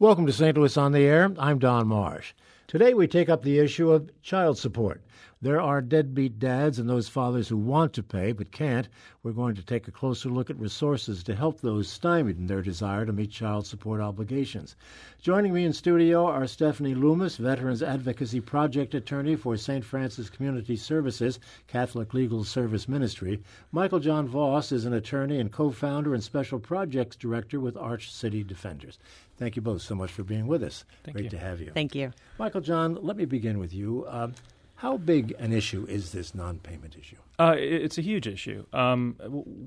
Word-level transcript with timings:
Welcome 0.00 0.26
to 0.26 0.32
St. 0.32 0.56
Louis 0.56 0.76
on 0.76 0.92
the 0.92 1.00
Air. 1.00 1.34
I'm 1.40 1.58
Don 1.58 1.88
Marsh. 1.88 2.32
Today 2.68 2.92
we 2.92 3.06
take 3.06 3.30
up 3.30 3.40
the 3.40 3.58
issue 3.58 3.90
of 3.90 4.10
child 4.20 4.58
support. 4.58 5.00
There 5.40 5.58
are 5.58 5.80
deadbeat 5.80 6.38
dads 6.38 6.78
and 6.78 6.86
those 6.86 7.08
fathers 7.08 7.48
who 7.48 7.56
want 7.56 7.94
to 7.94 8.02
pay 8.02 8.32
but 8.32 8.52
can't. 8.52 8.88
We're 9.22 9.32
going 9.32 9.54
to 9.54 9.64
take 9.64 9.88
a 9.88 9.92
closer 9.92 10.28
look 10.28 10.50
at 10.50 10.58
resources 10.58 11.22
to 11.22 11.34
help 11.34 11.60
those 11.60 11.88
stymied 11.88 12.36
in 12.36 12.46
their 12.46 12.60
desire 12.60 13.06
to 13.06 13.12
meet 13.12 13.30
child 13.30 13.66
support 13.66 14.02
obligations. 14.02 14.76
Joining 15.22 15.54
me 15.54 15.64
in 15.64 15.72
studio 15.72 16.26
are 16.26 16.46
Stephanie 16.46 16.94
Loomis, 16.94 17.38
Veterans 17.38 17.82
Advocacy 17.82 18.40
Project 18.40 18.94
Attorney 18.94 19.34
for 19.34 19.56
St. 19.56 19.84
Francis 19.84 20.28
Community 20.28 20.76
Services, 20.76 21.38
Catholic 21.68 22.12
Legal 22.12 22.44
Service 22.44 22.86
Ministry. 22.86 23.40
Michael 23.72 24.00
John 24.00 24.28
Voss 24.28 24.72
is 24.72 24.84
an 24.84 24.92
attorney 24.92 25.38
and 25.38 25.50
co 25.50 25.70
founder 25.70 26.12
and 26.12 26.22
Special 26.22 26.58
Projects 26.58 27.16
Director 27.16 27.60
with 27.60 27.78
Arch 27.78 28.12
City 28.12 28.42
Defenders. 28.42 28.98
Thank 29.38 29.54
you 29.54 29.62
both 29.62 29.82
so 29.82 29.94
much 29.94 30.10
for 30.10 30.24
being 30.24 30.48
with 30.48 30.64
us. 30.64 30.84
Thank 31.04 31.16
Great 31.16 31.24
you. 31.24 31.30
to 31.30 31.38
have 31.38 31.60
you. 31.60 31.70
Thank 31.72 31.94
you. 31.94 32.12
Michael 32.40 32.57
John, 32.60 32.98
let 33.02 33.16
me 33.16 33.24
begin 33.24 33.58
with 33.58 33.72
you. 33.72 34.04
Uh, 34.08 34.28
how 34.76 34.96
big 34.96 35.34
an 35.40 35.52
issue 35.52 35.86
is 35.88 36.12
this 36.12 36.36
non 36.36 36.60
payment 36.60 36.96
issue? 36.96 37.16
Uh, 37.36 37.56
it's 37.58 37.98
a 37.98 38.00
huge 38.00 38.28
issue. 38.28 38.64
Um, 38.72 39.16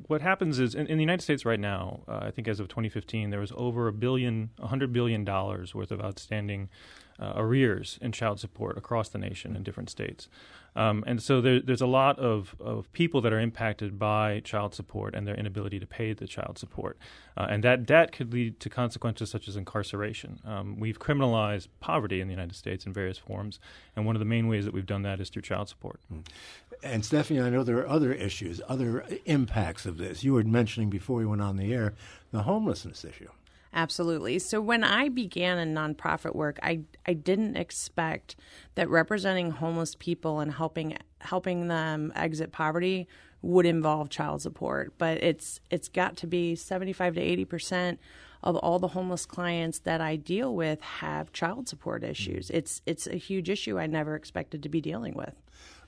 what 0.08 0.22
happens 0.22 0.58
is 0.58 0.73
in, 0.73 0.88
in 0.88 0.98
the 0.98 1.04
United 1.04 1.22
States 1.22 1.44
right 1.46 1.59
now, 1.59 1.99
uh, 2.08 2.20
I 2.23 2.32
think 2.32 2.48
as 2.48 2.62
of 2.62 2.70
2015, 2.70 3.30
there 3.30 3.41
was 3.41 3.52
over 3.58 3.90
a 3.90 3.94
billion, 3.94 4.52
a 4.58 4.68
hundred 4.68 4.94
billion 4.94 5.26
dollars 5.26 5.76
worth 5.76 5.91
of 5.91 5.99
outstanding 5.99 6.70
uh, 7.21 7.34
arrears 7.35 7.99
in 8.02 8.11
child 8.11 8.39
support 8.39 8.77
across 8.77 9.09
the 9.09 9.17
nation 9.17 9.55
in 9.55 9.63
different 9.63 9.89
states. 9.89 10.27
Um, 10.75 11.03
and 11.05 11.21
so 11.21 11.41
there, 11.41 11.59
there's 11.59 11.81
a 11.81 11.88
lot 11.88 12.17
of, 12.17 12.55
of 12.59 12.91
people 12.93 13.20
that 13.21 13.34
are 13.34 13.39
impacted 13.39 13.99
by 13.99 14.39
child 14.39 14.73
support 14.73 15.13
and 15.13 15.27
their 15.27 15.35
inability 15.35 15.79
to 15.79 15.85
pay 15.85 16.13
the 16.13 16.27
child 16.27 16.57
support. 16.57 16.98
Uh, 17.35 17.48
and 17.49 17.63
that 17.63 17.85
debt 17.85 18.12
could 18.12 18.31
lead 18.34 18.59
to 18.62 18.70
consequences 18.70 19.29
such 19.29 19.48
as 19.48 19.55
incarceration. 19.57 20.39
Um, 20.45 20.79
we've 20.79 20.99
criminalized 20.99 21.67
poverty 21.81 22.21
in 22.21 22.27
the 22.27 22.34
United 22.34 22.55
States 22.55 22.85
in 22.85 22.93
various 22.93 23.17
forms, 23.17 23.59
and 23.95 24.05
one 24.05 24.15
of 24.15 24.20
the 24.20 24.26
main 24.26 24.48
ways 24.48 24.63
that 24.65 24.74
we've 24.74 24.85
done 24.85 25.01
that 25.03 25.20
is 25.20 25.29
through 25.29 25.41
child 25.41 25.68
support. 25.68 25.99
And 26.84 27.05
Stephanie, 27.05 27.41
I 27.41 27.49
know 27.49 27.63
there 27.63 27.79
are 27.79 27.87
other 27.87 28.13
issues, 28.13 28.62
other 28.68 29.05
impacts 29.26 29.85
of 29.85 29.98
this. 29.98 30.24
You 30.24 30.34
were 30.34 30.43
mentioning 30.43 30.90
before 30.90 31.18
we 31.18 31.26
went 31.26 31.41
on 31.41 31.57
the 31.57 31.74
air 31.74 31.93
the 32.31 32.43
homelessness 32.43 33.03
issue. 33.03 33.29
Absolutely. 33.74 34.38
So 34.40 34.60
when 34.60 34.84
I 34.84 35.08
began 35.10 35.58
in 35.58 35.74
nonprofit 35.74 36.36
work, 36.36 36.60
I 36.62 36.82
I 37.05 37.14
didn't 37.14 37.55
expect 37.55 38.36
that 38.76 38.90
representing 38.90 39.52
homeless 39.52 39.96
people 39.96 40.40
and 40.41 40.52
helping 40.52 40.98
helping 41.22 41.68
them 41.68 42.12
exit 42.16 42.52
poverty 42.52 43.08
would 43.42 43.66
involve 43.66 44.10
child 44.10 44.42
support. 44.42 44.94
But 44.98 45.24
it's 45.24 45.62
it's 45.70 45.88
got 45.88 46.18
to 46.18 46.27
be 46.27 46.55
75 46.55 47.16
to 47.16 47.22
80 47.22 47.46
percent 47.46 47.99
of 48.44 48.55
all 48.58 48.80
the 48.80 48.90
homeless 48.90 49.26
clients 49.26 49.80
that 49.80 50.02
I 50.02 50.16
deal 50.16 50.54
with 50.54 50.82
have 50.82 51.32
child 51.32 51.70
support 51.70 52.04
issues. 52.04 52.48
Mm-hmm. 52.48 52.58
It's 52.58 52.82
it's 52.86 53.08
a 53.08 53.16
huge 53.16 53.49
issue 53.49 53.80
I 53.80 53.88
never 53.88 54.16
expected 54.16 54.64
to 54.64 54.70
be 54.70 54.82
dealing 54.82 55.14
with. 55.14 55.36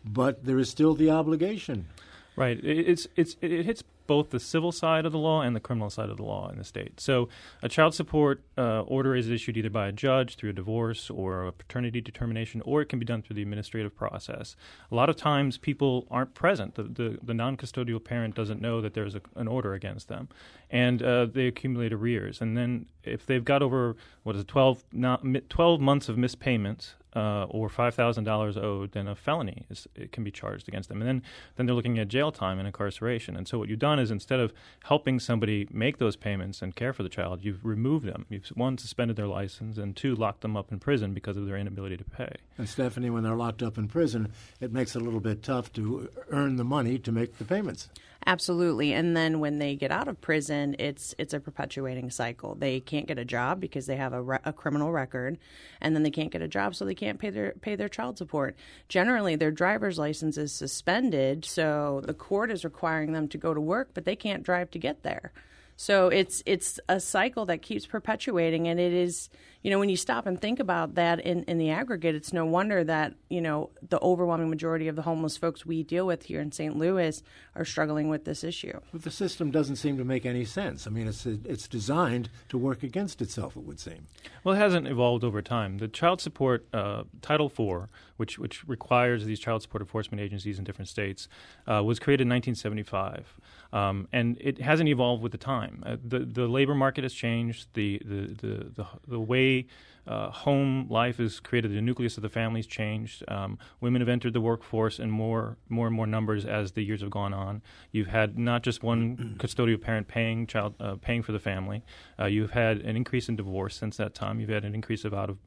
But 0.05 0.45
there 0.45 0.59
is 0.59 0.69
still 0.69 0.95
the 0.95 1.09
obligation. 1.09 1.87
Right. 2.35 2.63
It's 2.63 3.07
it's 3.15 3.35
it 3.41 3.65
hits 3.65 3.83
both 4.13 4.29
the 4.29 4.39
civil 4.39 4.71
side 4.71 5.07
of 5.07 5.11
the 5.11 5.17
law 5.17 5.41
and 5.41 5.55
the 5.55 5.59
criminal 5.59 5.89
side 5.89 6.07
of 6.07 6.17
the 6.17 6.23
law 6.23 6.47
in 6.51 6.59
the 6.59 6.63
state. 6.63 6.99
So, 6.99 7.29
a 7.63 7.67
child 7.67 7.95
support 7.95 8.43
uh, 8.55 8.81
order 8.81 9.15
is 9.15 9.27
issued 9.27 9.57
either 9.57 9.71
by 9.71 9.87
a 9.87 9.91
judge 9.91 10.35
through 10.35 10.51
a 10.51 10.53
divorce 10.53 11.09
or 11.09 11.47
a 11.47 11.51
paternity 11.51 11.99
determination, 11.99 12.61
or 12.63 12.83
it 12.83 12.89
can 12.89 12.99
be 12.99 13.05
done 13.05 13.23
through 13.23 13.37
the 13.37 13.41
administrative 13.41 13.95
process. 13.95 14.55
A 14.91 14.93
lot 14.93 15.09
of 15.09 15.15
times, 15.15 15.57
people 15.57 16.05
aren't 16.11 16.35
present. 16.35 16.75
The 16.75 16.83
the, 16.83 17.17
the 17.23 17.33
non-custodial 17.33 18.03
parent 18.03 18.35
doesn't 18.35 18.61
know 18.61 18.81
that 18.81 18.93
there's 18.93 19.15
a, 19.15 19.21
an 19.35 19.47
order 19.47 19.73
against 19.73 20.09
them, 20.09 20.29
and 20.69 21.01
uh, 21.01 21.25
they 21.25 21.47
accumulate 21.47 21.91
arrears. 21.91 22.39
And 22.39 22.55
then, 22.55 22.85
if 23.03 23.25
they've 23.25 23.43
got 23.43 23.63
over 23.63 23.95
what 24.21 24.35
is 24.35 24.43
it, 24.43 24.47
12, 24.47 24.83
not, 24.93 25.25
12 25.49 25.81
months 25.81 26.07
of 26.07 26.19
missed 26.19 26.39
payments, 26.39 26.93
uh, 27.15 27.45
or 27.49 27.69
five 27.69 27.95
thousand 27.95 28.23
dollars 28.23 28.57
owed, 28.57 28.91
then 28.91 29.07
a 29.07 29.15
felony 29.15 29.65
is, 29.69 29.87
it 29.95 30.11
can 30.11 30.23
be 30.23 30.31
charged 30.31 30.67
against 30.67 30.89
them, 30.89 31.01
and 31.01 31.07
then 31.07 31.21
then 31.55 31.65
they're 31.65 31.75
looking 31.75 31.99
at 31.99 32.07
jail 32.07 32.31
time 32.31 32.59
and 32.59 32.67
incarceration. 32.67 33.35
And 33.35 33.47
so 33.47 33.57
what 33.57 33.69
you've 33.69 33.79
done 33.79 33.99
is 33.99 34.11
instead 34.11 34.39
of 34.39 34.53
helping 34.83 35.19
somebody 35.19 35.67
make 35.71 35.97
those 35.97 36.15
payments 36.15 36.61
and 36.61 36.75
care 36.75 36.93
for 36.93 37.03
the 37.03 37.09
child, 37.09 37.43
you've 37.43 37.63
removed 37.63 38.05
them. 38.05 38.25
You've 38.29 38.47
one 38.55 38.77
suspended 38.77 39.15
their 39.15 39.27
license, 39.27 39.77
and 39.77 39.95
two 39.95 40.15
locked 40.15 40.41
them 40.41 40.57
up 40.57 40.71
in 40.71 40.79
prison 40.79 41.13
because 41.13 41.37
of 41.37 41.45
their 41.45 41.57
inability 41.57 41.97
to 41.97 42.03
pay. 42.03 42.35
And 42.57 42.67
Stephanie, 42.67 43.09
when 43.09 43.23
they're 43.23 43.35
locked 43.35 43.63
up 43.63 43.77
in 43.77 43.87
prison, 43.87 44.31
it 44.59 44.71
makes 44.71 44.95
it 44.95 45.01
a 45.01 45.05
little 45.05 45.19
bit 45.19 45.43
tough 45.43 45.71
to 45.73 46.09
earn 46.29 46.55
the 46.55 46.63
money 46.63 46.97
to 46.99 47.11
make 47.11 47.37
the 47.37 47.45
payments. 47.45 47.89
Absolutely. 48.25 48.93
And 48.93 49.17
then 49.17 49.39
when 49.39 49.59
they 49.59 49.75
get 49.75 49.91
out 49.91 50.07
of 50.07 50.21
prison, 50.21 50.75
it's 50.79 51.13
it's 51.17 51.33
a 51.33 51.39
perpetuating 51.39 52.09
cycle. 52.09 52.55
They 52.55 52.79
can't 52.79 53.07
get 53.07 53.17
a 53.17 53.25
job 53.25 53.59
because 53.59 53.85
they 53.85 53.97
have 53.97 54.13
a, 54.13 54.21
re- 54.21 54.39
a 54.45 54.53
criminal 54.53 54.91
record, 54.91 55.37
and 55.81 55.93
then 55.93 56.03
they 56.03 56.11
can't 56.11 56.31
get 56.31 56.41
a 56.41 56.47
job, 56.47 56.75
so 56.75 56.85
they 56.85 56.95
can't 56.95 57.19
pay 57.19 57.29
their 57.29 57.53
pay 57.61 57.75
their 57.75 57.89
child 57.89 58.17
support. 58.17 58.55
Generally, 58.87 59.35
their 59.37 59.51
driver's 59.51 59.99
license 59.99 60.37
is 60.37 60.53
suspended, 60.53 61.43
so 61.43 62.01
the 62.05 62.13
court 62.13 62.49
is 62.49 62.63
requiring 62.63 63.11
them 63.11 63.27
to 63.27 63.37
go 63.37 63.53
to 63.53 63.61
work, 63.61 63.89
but 63.93 64.05
they 64.05 64.15
can't 64.15 64.43
drive 64.43 64.71
to 64.71 64.79
get 64.79 65.03
there. 65.03 65.33
So 65.75 66.07
it's 66.07 66.43
it's 66.45 66.79
a 66.87 66.99
cycle 66.99 67.45
that 67.45 67.61
keeps 67.61 67.85
perpetuating, 67.85 68.67
and 68.67 68.79
it 68.79 68.93
is 68.93 69.29
you 69.63 69.71
know 69.71 69.79
when 69.79 69.89
you 69.89 69.97
stop 69.97 70.25
and 70.25 70.39
think 70.39 70.59
about 70.59 70.95
that 70.95 71.19
in 71.19 71.43
in 71.43 71.57
the 71.57 71.71
aggregate, 71.71 72.15
it's 72.15 72.33
no 72.33 72.45
wonder 72.45 72.83
that 72.83 73.13
you 73.29 73.41
know 73.41 73.71
the 73.87 73.99
overwhelming 74.01 74.49
majority 74.49 74.87
of 74.87 74.95
the 74.95 75.01
homeless 75.01 75.37
folks 75.37 75.65
we 75.65 75.83
deal 75.83 76.05
with 76.05 76.23
here 76.23 76.41
in 76.41 76.51
St. 76.51 76.77
Louis 76.77 77.23
are 77.55 77.65
struggling 77.65 78.09
with 78.09 78.25
this 78.25 78.43
issue. 78.43 78.79
But 78.91 79.03
the 79.03 79.11
system 79.11 79.51
doesn't 79.51 79.77
seem 79.77 79.97
to 79.97 80.03
make 80.03 80.25
any 80.25 80.45
sense. 80.45 80.85
I 80.85 80.89
mean, 80.89 81.07
it's 81.07 81.25
it's 81.25 81.67
designed 81.67 82.29
to 82.49 82.57
work 82.57 82.83
against 82.83 83.21
itself. 83.21 83.57
It 83.57 83.63
would 83.63 83.79
seem. 83.79 84.07
Well, 84.43 84.55
it 84.55 84.59
hasn't 84.59 84.87
evolved 84.87 85.23
over 85.23 85.41
time. 85.41 85.77
The 85.77 85.87
child 85.87 86.21
support 86.21 86.67
uh, 86.73 87.03
Title 87.21 87.47
IV, 87.47 87.89
which 88.17 88.37
which 88.37 88.67
requires 88.67 89.25
these 89.25 89.39
child 89.39 89.61
support 89.61 89.81
enforcement 89.81 90.21
agencies 90.21 90.59
in 90.59 90.65
different 90.65 90.89
states, 90.89 91.27
uh, 91.67 91.81
was 91.83 91.99
created 91.99 92.23
in 92.23 92.29
1975, 92.29 93.37
um, 93.73 94.07
and 94.13 94.37
it 94.39 94.61
hasn't 94.61 94.87
evolved 94.87 95.21
with 95.21 95.33
the 95.33 95.37
time. 95.37 95.83
Uh, 95.85 95.97
the 96.01 96.19
the 96.19 96.47
labor 96.47 96.75
market 96.75 97.03
has 97.03 97.13
changed. 97.13 97.67
The 97.73 98.01
the 98.05 98.21
the 98.41 98.71
the, 98.75 98.87
the 99.07 99.19
way 99.19 99.67
uh, 100.05 100.29
home 100.29 100.87
life 100.89 101.19
is 101.19 101.39
created, 101.39 101.71
the 101.71 101.81
nucleus 101.81 102.17
of 102.17 102.23
the 102.23 102.29
family 102.29 102.59
has 102.59 102.67
changed. 102.67 103.23
Um, 103.27 103.57
women 103.79 104.01
have 104.01 104.09
entered 104.09 104.33
the 104.33 104.41
workforce 104.41 104.99
in 104.99 105.09
more, 105.09 105.57
more 105.69 105.87
and 105.87 105.95
more 105.95 106.07
numbers 106.07 106.45
as 106.45 106.73
the 106.73 106.83
years 106.83 107.01
have 107.01 107.09
gone 107.09 107.33
on. 107.33 107.61
You've 107.91 108.07
had 108.07 108.37
not 108.37 108.63
just 108.63 108.83
one 108.83 109.35
custodial 109.39 109.81
parent 109.81 110.07
paying 110.07 110.45
child, 110.45 110.75
uh, 110.79 110.95
paying 110.95 111.23
for 111.23 111.31
the 111.31 111.39
family. 111.39 111.83
Uh, 112.19 112.25
you've 112.25 112.51
had 112.51 112.79
an 112.81 112.97
increase 112.97 113.29
in 113.29 113.37
divorce 113.37 113.75
since 113.75 113.97
that 113.97 114.13
time. 114.13 114.39
You've 114.39 114.49
had 114.49 114.65
an 114.65 114.75
increase 114.75 115.05
of 115.05 115.13
out 115.13 115.29
of 115.29 115.37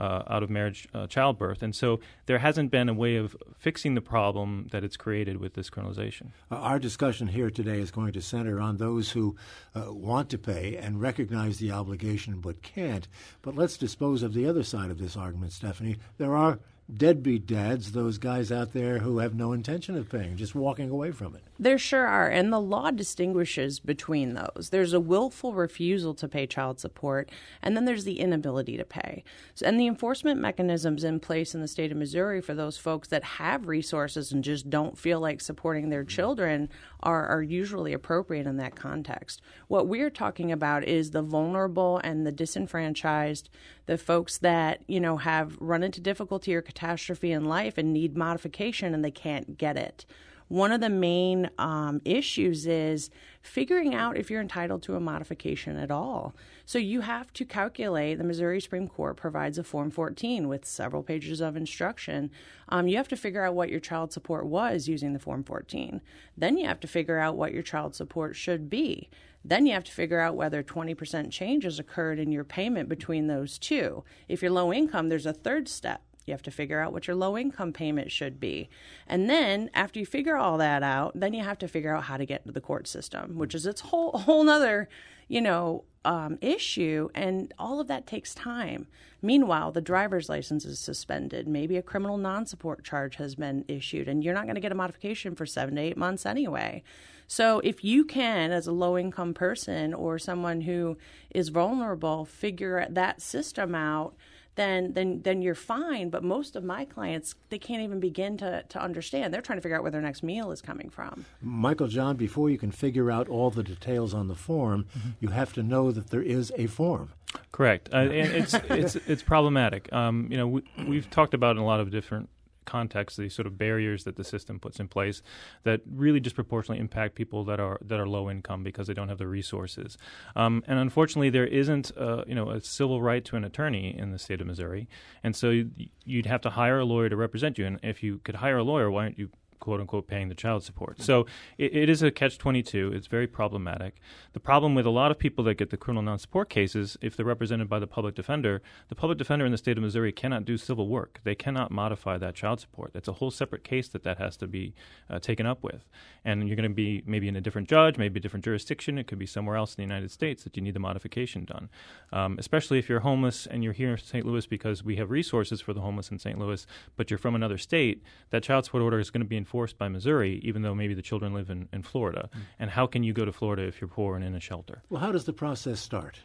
uh, 0.00 0.22
out 0.28 0.42
of 0.42 0.50
marriage 0.50 0.88
uh, 0.94 1.06
childbirth, 1.06 1.62
and 1.62 1.76
so 1.76 2.00
there 2.26 2.38
hasn't 2.38 2.70
been 2.70 2.88
a 2.88 2.94
way 2.94 3.16
of 3.16 3.36
fixing 3.56 3.94
the 3.94 4.00
problem 4.00 4.68
that 4.72 4.82
it's 4.82 4.96
created 4.96 5.36
with 5.36 5.54
this 5.54 5.68
criminalization. 5.68 6.28
Our 6.50 6.78
discussion 6.78 7.28
here 7.28 7.50
today 7.50 7.78
is 7.80 7.90
going 7.90 8.12
to 8.12 8.22
center 8.22 8.60
on 8.60 8.78
those 8.78 9.10
who 9.10 9.36
uh, 9.74 9.92
want 9.92 10.30
to 10.30 10.38
pay 10.38 10.76
and 10.76 11.00
recognize 11.00 11.58
the 11.58 11.70
obligation 11.70 12.40
but 12.40 12.62
can't. 12.62 13.06
But 13.42 13.54
let's 13.54 13.76
dispose 13.76 14.22
of 14.22 14.32
the 14.32 14.46
other 14.46 14.62
side 14.62 14.90
of 14.90 14.98
this 14.98 15.16
argument, 15.16 15.52
Stephanie. 15.52 15.98
There 16.16 16.34
are 16.34 16.58
deadbeat 16.96 17.46
dads, 17.46 17.92
those 17.92 18.18
guys 18.18 18.50
out 18.50 18.72
there 18.72 18.98
who 18.98 19.18
have 19.18 19.34
no 19.34 19.52
intention 19.52 19.96
of 19.96 20.08
paying, 20.08 20.36
just 20.36 20.54
walking 20.54 20.90
away 20.90 21.10
from 21.10 21.34
it. 21.34 21.42
There 21.58 21.78
sure 21.78 22.06
are, 22.06 22.28
and 22.28 22.52
the 22.52 22.60
law 22.60 22.90
distinguishes 22.90 23.80
between 23.80 24.34
those. 24.34 24.70
There's 24.70 24.92
a 24.92 25.00
willful 25.00 25.54
refusal 25.54 26.14
to 26.14 26.28
pay 26.28 26.46
child 26.46 26.80
support, 26.80 27.30
and 27.62 27.76
then 27.76 27.84
there's 27.84 28.04
the 28.04 28.20
inability 28.20 28.76
to 28.76 28.84
pay. 28.84 29.24
So, 29.54 29.66
and 29.66 29.78
the 29.78 29.86
enforcement 29.86 30.40
mechanisms 30.40 31.04
in 31.04 31.20
place 31.20 31.54
in 31.54 31.60
the 31.60 31.68
state 31.68 31.92
of 31.92 31.98
Missouri 31.98 32.40
for 32.40 32.54
those 32.54 32.78
folks 32.78 33.08
that 33.08 33.24
have 33.24 33.68
resources 33.68 34.32
and 34.32 34.42
just 34.42 34.70
don't 34.70 34.96
feel 34.96 35.20
like 35.20 35.40
supporting 35.40 35.90
their 35.90 36.02
mm-hmm. 36.02 36.08
children 36.08 36.68
are, 37.02 37.26
are 37.26 37.42
usually 37.42 37.92
appropriate 37.92 38.46
in 38.46 38.56
that 38.56 38.74
context. 38.76 39.40
What 39.68 39.86
we're 39.86 40.10
talking 40.10 40.50
about 40.50 40.84
is 40.84 41.10
the 41.10 41.22
vulnerable 41.22 41.98
and 41.98 42.26
the 42.26 42.32
disenfranchised, 42.32 43.50
the 43.90 43.98
folks 43.98 44.38
that, 44.38 44.84
you 44.86 45.00
know, 45.00 45.16
have 45.16 45.56
run 45.58 45.82
into 45.82 46.00
difficulty 46.00 46.54
or 46.54 46.62
catastrophe 46.62 47.32
in 47.32 47.46
life 47.46 47.76
and 47.76 47.92
need 47.92 48.16
modification 48.16 48.94
and 48.94 49.04
they 49.04 49.10
can't 49.10 49.58
get 49.58 49.76
it 49.76 50.06
one 50.50 50.72
of 50.72 50.80
the 50.80 50.90
main 50.90 51.48
um, 51.58 52.02
issues 52.04 52.66
is 52.66 53.08
figuring 53.40 53.94
out 53.94 54.16
if 54.16 54.28
you're 54.28 54.40
entitled 54.40 54.82
to 54.82 54.96
a 54.96 55.00
modification 55.00 55.76
at 55.76 55.92
all. 55.92 56.34
So 56.66 56.76
you 56.76 57.02
have 57.02 57.32
to 57.34 57.44
calculate, 57.44 58.18
the 58.18 58.24
Missouri 58.24 58.60
Supreme 58.60 58.88
Court 58.88 59.16
provides 59.16 59.58
a 59.58 59.64
Form 59.64 59.92
14 59.92 60.48
with 60.48 60.64
several 60.64 61.04
pages 61.04 61.40
of 61.40 61.56
instruction. 61.56 62.32
Um, 62.68 62.88
you 62.88 62.96
have 62.96 63.06
to 63.08 63.16
figure 63.16 63.44
out 63.44 63.54
what 63.54 63.70
your 63.70 63.78
child 63.78 64.12
support 64.12 64.44
was 64.44 64.88
using 64.88 65.12
the 65.12 65.20
Form 65.20 65.44
14. 65.44 66.00
Then 66.36 66.58
you 66.58 66.66
have 66.66 66.80
to 66.80 66.88
figure 66.88 67.20
out 67.20 67.36
what 67.36 67.52
your 67.52 67.62
child 67.62 67.94
support 67.94 68.34
should 68.34 68.68
be. 68.68 69.08
Then 69.44 69.66
you 69.66 69.72
have 69.72 69.84
to 69.84 69.92
figure 69.92 70.20
out 70.20 70.36
whether 70.36 70.62
20% 70.62 71.30
change 71.30 71.64
has 71.64 71.78
occurred 71.78 72.18
in 72.18 72.30
your 72.30 72.44
payment 72.44 72.88
between 72.88 73.26
those 73.26 73.58
two. 73.58 74.04
If 74.28 74.42
you're 74.42 74.50
low 74.50 74.72
income, 74.72 75.08
there's 75.08 75.26
a 75.26 75.32
third 75.32 75.68
step 75.68 76.02
You 76.26 76.32
have 76.32 76.42
to 76.42 76.50
figure 76.50 76.80
out 76.80 76.92
what 76.92 77.06
your 77.06 77.16
low 77.16 77.36
income 77.38 77.72
payment 77.72 78.12
should 78.12 78.38
be. 78.38 78.68
And 79.06 79.28
then 79.28 79.70
after 79.74 79.98
you 79.98 80.06
figure 80.06 80.36
all 80.36 80.58
that 80.58 80.82
out, 80.82 81.12
then 81.18 81.32
you 81.32 81.42
have 81.42 81.58
to 81.58 81.68
figure 81.68 81.94
out 81.94 82.04
how 82.04 82.18
to 82.18 82.26
get 82.26 82.42
into 82.42 82.52
the 82.52 82.60
court 82.60 82.86
system, 82.86 83.36
which 83.38 83.54
is 83.54 83.66
its 83.66 83.80
whole 83.80 84.12
whole 84.18 84.44
nother, 84.44 84.88
you 85.28 85.40
know, 85.40 85.84
um, 86.04 86.38
issue. 86.40 87.08
And 87.14 87.52
all 87.58 87.80
of 87.80 87.88
that 87.88 88.06
takes 88.06 88.34
time. 88.34 88.86
Meanwhile, 89.22 89.72
the 89.72 89.80
driver's 89.80 90.28
license 90.28 90.64
is 90.64 90.78
suspended. 90.78 91.48
Maybe 91.48 91.76
a 91.76 91.82
criminal 91.82 92.16
non 92.16 92.46
support 92.46 92.84
charge 92.84 93.16
has 93.16 93.34
been 93.34 93.64
issued, 93.68 94.08
and 94.08 94.22
you're 94.22 94.34
not 94.34 94.44
going 94.44 94.54
to 94.54 94.60
get 94.60 94.72
a 94.72 94.76
modification 94.76 95.34
for 95.34 95.46
seven 95.46 95.76
to 95.76 95.82
eight 95.82 95.96
months 95.96 96.24
anyway. 96.26 96.82
So, 97.30 97.60
if 97.60 97.84
you 97.84 98.04
can, 98.04 98.50
as 98.50 98.66
a 98.66 98.72
low 98.72 98.98
income 98.98 99.34
person 99.34 99.94
or 99.94 100.18
someone 100.18 100.62
who 100.62 100.98
is 101.30 101.50
vulnerable, 101.50 102.24
figure 102.24 102.84
that 102.90 103.22
system 103.22 103.72
out, 103.72 104.16
then 104.56 104.94
then 104.94 105.22
then 105.22 105.40
you're 105.40 105.54
fine. 105.54 106.10
But 106.10 106.24
most 106.24 106.56
of 106.56 106.64
my 106.64 106.84
clients, 106.84 107.36
they 107.50 107.58
can't 107.58 107.82
even 107.82 108.00
begin 108.00 108.36
to, 108.38 108.64
to 108.68 108.82
understand. 108.82 109.32
They're 109.32 109.42
trying 109.42 109.58
to 109.58 109.62
figure 109.62 109.76
out 109.76 109.82
where 109.82 109.92
their 109.92 110.00
next 110.00 110.24
meal 110.24 110.50
is 110.50 110.60
coming 110.60 110.90
from. 110.90 111.24
Michael 111.40 111.86
John, 111.86 112.16
before 112.16 112.50
you 112.50 112.58
can 112.58 112.72
figure 112.72 113.12
out 113.12 113.28
all 113.28 113.50
the 113.50 113.62
details 113.62 114.12
on 114.12 114.26
the 114.26 114.34
form, 114.34 114.86
mm-hmm. 114.98 115.10
you 115.20 115.28
have 115.28 115.52
to 115.52 115.62
know 115.62 115.92
that 115.92 116.10
there 116.10 116.22
is 116.22 116.50
a 116.56 116.66
form. 116.66 117.12
Correct, 117.52 117.90
uh, 117.92 117.98
and 117.98 118.12
it's 118.12 118.54
it's 118.54 118.96
it's 119.06 119.22
problematic. 119.22 119.88
Um, 119.92 120.26
you 120.32 120.36
know, 120.36 120.48
we, 120.48 120.62
we've 120.84 121.08
talked 121.08 121.34
about 121.34 121.52
in 121.52 121.62
a 121.62 121.64
lot 121.64 121.78
of 121.78 121.92
different 121.92 122.28
context, 122.64 123.16
these 123.16 123.34
sort 123.34 123.46
of 123.46 123.58
barriers 123.58 124.04
that 124.04 124.16
the 124.16 124.24
system 124.24 124.58
puts 124.58 124.80
in 124.80 124.88
place 124.88 125.22
that 125.64 125.80
really 125.90 126.20
disproportionately 126.20 126.80
impact 126.80 127.14
people 127.14 127.44
that 127.44 127.60
are 127.60 127.78
that 127.82 128.00
are 128.00 128.06
low 128.06 128.30
income 128.30 128.62
because 128.62 128.86
they 128.86 128.94
don't 128.94 129.08
have 129.08 129.18
the 129.18 129.26
resources. 129.26 129.98
Um, 130.36 130.62
and 130.66 130.78
unfortunately, 130.78 131.30
there 131.30 131.46
isn't 131.46 131.92
uh, 131.96 132.24
you 132.26 132.34
know 132.34 132.50
a 132.50 132.60
civil 132.60 133.02
right 133.02 133.24
to 133.24 133.36
an 133.36 133.44
attorney 133.44 133.96
in 133.96 134.10
the 134.10 134.18
state 134.18 134.40
of 134.40 134.46
Missouri, 134.46 134.88
and 135.22 135.34
so 135.34 135.64
you'd 136.04 136.26
have 136.26 136.40
to 136.42 136.50
hire 136.50 136.78
a 136.78 136.84
lawyer 136.84 137.08
to 137.08 137.16
represent 137.16 137.58
you. 137.58 137.66
And 137.66 137.80
if 137.82 138.02
you 138.02 138.18
could 138.18 138.36
hire 138.36 138.58
a 138.58 138.64
lawyer, 138.64 138.90
why 138.90 139.04
aren't 139.04 139.18
you 139.18 139.30
quote 139.60 139.80
unquote 139.80 140.08
paying 140.08 140.28
the 140.28 140.34
child 140.34 140.64
support. 140.64 141.00
So 141.00 141.26
it, 141.58 141.74
it 141.74 141.88
is 141.88 142.02
a 142.02 142.10
catch 142.10 142.38
22. 142.38 142.92
It's 142.94 143.06
very 143.06 143.26
problematic. 143.26 144.00
The 144.32 144.40
problem 144.40 144.74
with 144.74 144.86
a 144.86 144.90
lot 144.90 145.10
of 145.10 145.18
people 145.18 145.44
that 145.44 145.54
get 145.54 145.70
the 145.70 145.76
criminal 145.76 146.02
non 146.02 146.18
support 146.18 146.48
cases, 146.48 146.96
if 147.00 147.16
they're 147.16 147.26
represented 147.26 147.68
by 147.68 147.78
the 147.78 147.86
public 147.86 148.14
defender, 148.14 148.62
the 148.88 148.94
public 148.94 149.18
defender 149.18 149.44
in 149.44 149.52
the 149.52 149.58
state 149.58 149.76
of 149.76 149.82
Missouri 149.82 150.12
cannot 150.12 150.44
do 150.44 150.56
civil 150.56 150.88
work. 150.88 151.20
They 151.24 151.34
cannot 151.34 151.70
modify 151.70 152.18
that 152.18 152.34
child 152.34 152.60
support. 152.60 152.92
It's 152.94 153.08
a 153.08 153.14
whole 153.14 153.30
separate 153.30 153.64
case 153.64 153.88
that 153.88 154.02
that 154.02 154.18
has 154.18 154.36
to 154.38 154.46
be 154.46 154.74
uh, 155.08 155.18
taken 155.18 155.46
up 155.46 155.62
with. 155.62 155.88
And 156.24 156.48
you're 156.48 156.56
going 156.56 156.68
to 156.68 156.74
be 156.74 157.02
maybe 157.06 157.28
in 157.28 157.36
a 157.36 157.40
different 157.40 157.68
judge, 157.68 157.98
maybe 157.98 158.18
a 158.18 158.22
different 158.22 158.44
jurisdiction. 158.44 158.98
It 158.98 159.06
could 159.06 159.18
be 159.18 159.26
somewhere 159.26 159.56
else 159.56 159.74
in 159.74 159.76
the 159.76 159.92
United 159.92 160.10
States 160.10 160.44
that 160.44 160.56
you 160.56 160.62
need 160.62 160.74
the 160.74 160.80
modification 160.80 161.44
done. 161.44 161.68
Um, 162.12 162.36
especially 162.38 162.78
if 162.78 162.88
you're 162.88 163.00
homeless 163.00 163.46
and 163.46 163.62
you're 163.62 163.72
here 163.72 163.92
in 163.92 163.98
St. 163.98 164.26
Louis 164.26 164.46
because 164.46 164.82
we 164.84 164.96
have 164.96 165.10
resources 165.10 165.60
for 165.60 165.72
the 165.72 165.80
homeless 165.80 166.10
in 166.10 166.18
St. 166.18 166.38
Louis, 166.38 166.66
but 166.96 167.10
you're 167.10 167.18
from 167.18 167.34
another 167.34 167.58
state, 167.58 168.02
that 168.30 168.42
child 168.42 168.64
support 168.64 168.82
order 168.82 168.98
is 168.98 169.10
going 169.10 169.22
to 169.22 169.28
be 169.28 169.36
enforced 169.50 169.78
by 169.78 169.88
Missouri, 169.88 170.40
even 170.44 170.62
though 170.62 170.76
maybe 170.76 170.94
the 170.94 171.02
children 171.02 171.34
live 171.34 171.50
in, 171.50 171.68
in 171.72 171.82
Florida. 171.82 172.30
Mm. 172.32 172.40
And 172.60 172.70
how 172.70 172.86
can 172.86 173.02
you 173.02 173.12
go 173.12 173.24
to 173.24 173.32
Florida 173.32 173.64
if 173.64 173.80
you're 173.80 173.88
poor 173.88 174.14
and 174.14 174.24
in 174.24 174.36
a 174.36 174.40
shelter? 174.40 174.80
Well, 174.88 175.00
how 175.00 175.10
does 175.10 175.24
the 175.24 175.32
process 175.32 175.80
start? 175.80 176.20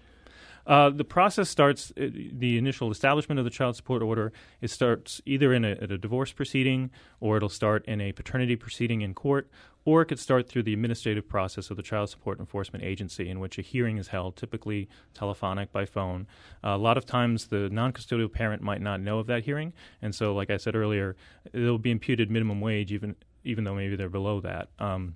Uh, 0.68 0.90
the 0.90 1.04
process 1.04 1.50
starts 1.50 1.92
uh, 1.92 2.08
the 2.12 2.58
initial 2.58 2.92
establishment 2.92 3.40
of 3.40 3.46
the 3.46 3.52
child 3.52 3.76
support 3.76 4.02
order. 4.02 4.32
It 4.62 4.70
starts 4.70 5.22
either 5.26 5.54
in 5.54 5.64
a, 5.64 5.72
a, 5.74 5.98
divorce 5.98 6.32
proceeding, 6.32 6.90
or 7.20 7.38
it'll 7.38 7.50
start 7.50 7.86
in 7.86 8.02
a 8.02 8.12
paternity 8.12 8.56
proceeding 8.56 9.02
in 9.02 9.14
court, 9.14 9.50
or 9.86 10.02
it 10.02 10.06
could 10.06 10.20
start 10.20 10.50
through 10.50 10.64
the 10.64 10.74
administrative 10.74 11.30
process 11.30 11.70
of 11.70 11.78
the 11.78 11.84
Child 11.84 12.10
Support 12.10 12.40
Enforcement 12.40 12.84
Agency, 12.84 13.30
in 13.30 13.40
which 13.40 13.60
a 13.60 13.62
hearing 13.62 13.98
is 13.98 14.08
held, 14.08 14.36
typically 14.36 14.90
telephonic 15.14 15.72
by 15.72 15.86
phone. 15.86 16.26
Uh, 16.64 16.70
a 16.70 16.78
lot 16.78 16.98
of 16.98 17.06
times, 17.06 17.48
the 17.48 17.70
non 17.70 17.94
custodial 17.94 18.32
parent 18.32 18.62
might 18.64 18.82
not 18.82 19.00
know 19.00 19.20
of 19.20 19.28
that 19.28 19.44
hearing, 19.44 19.74
and 20.02 20.16
so, 20.16 20.34
like 20.34 20.50
I 20.50 20.58
said 20.58 20.76
earlier, 20.76 21.16
it'll 21.54 21.78
be 21.78 21.92
imputed 21.92 22.32
minimum 22.32 22.60
wage, 22.62 22.92
even 22.92 23.16
even 23.44 23.64
though 23.64 23.76
maybe 23.76 23.96
they're 23.96 24.10
below 24.10 24.42
that. 24.42 24.70
Um, 24.80 25.16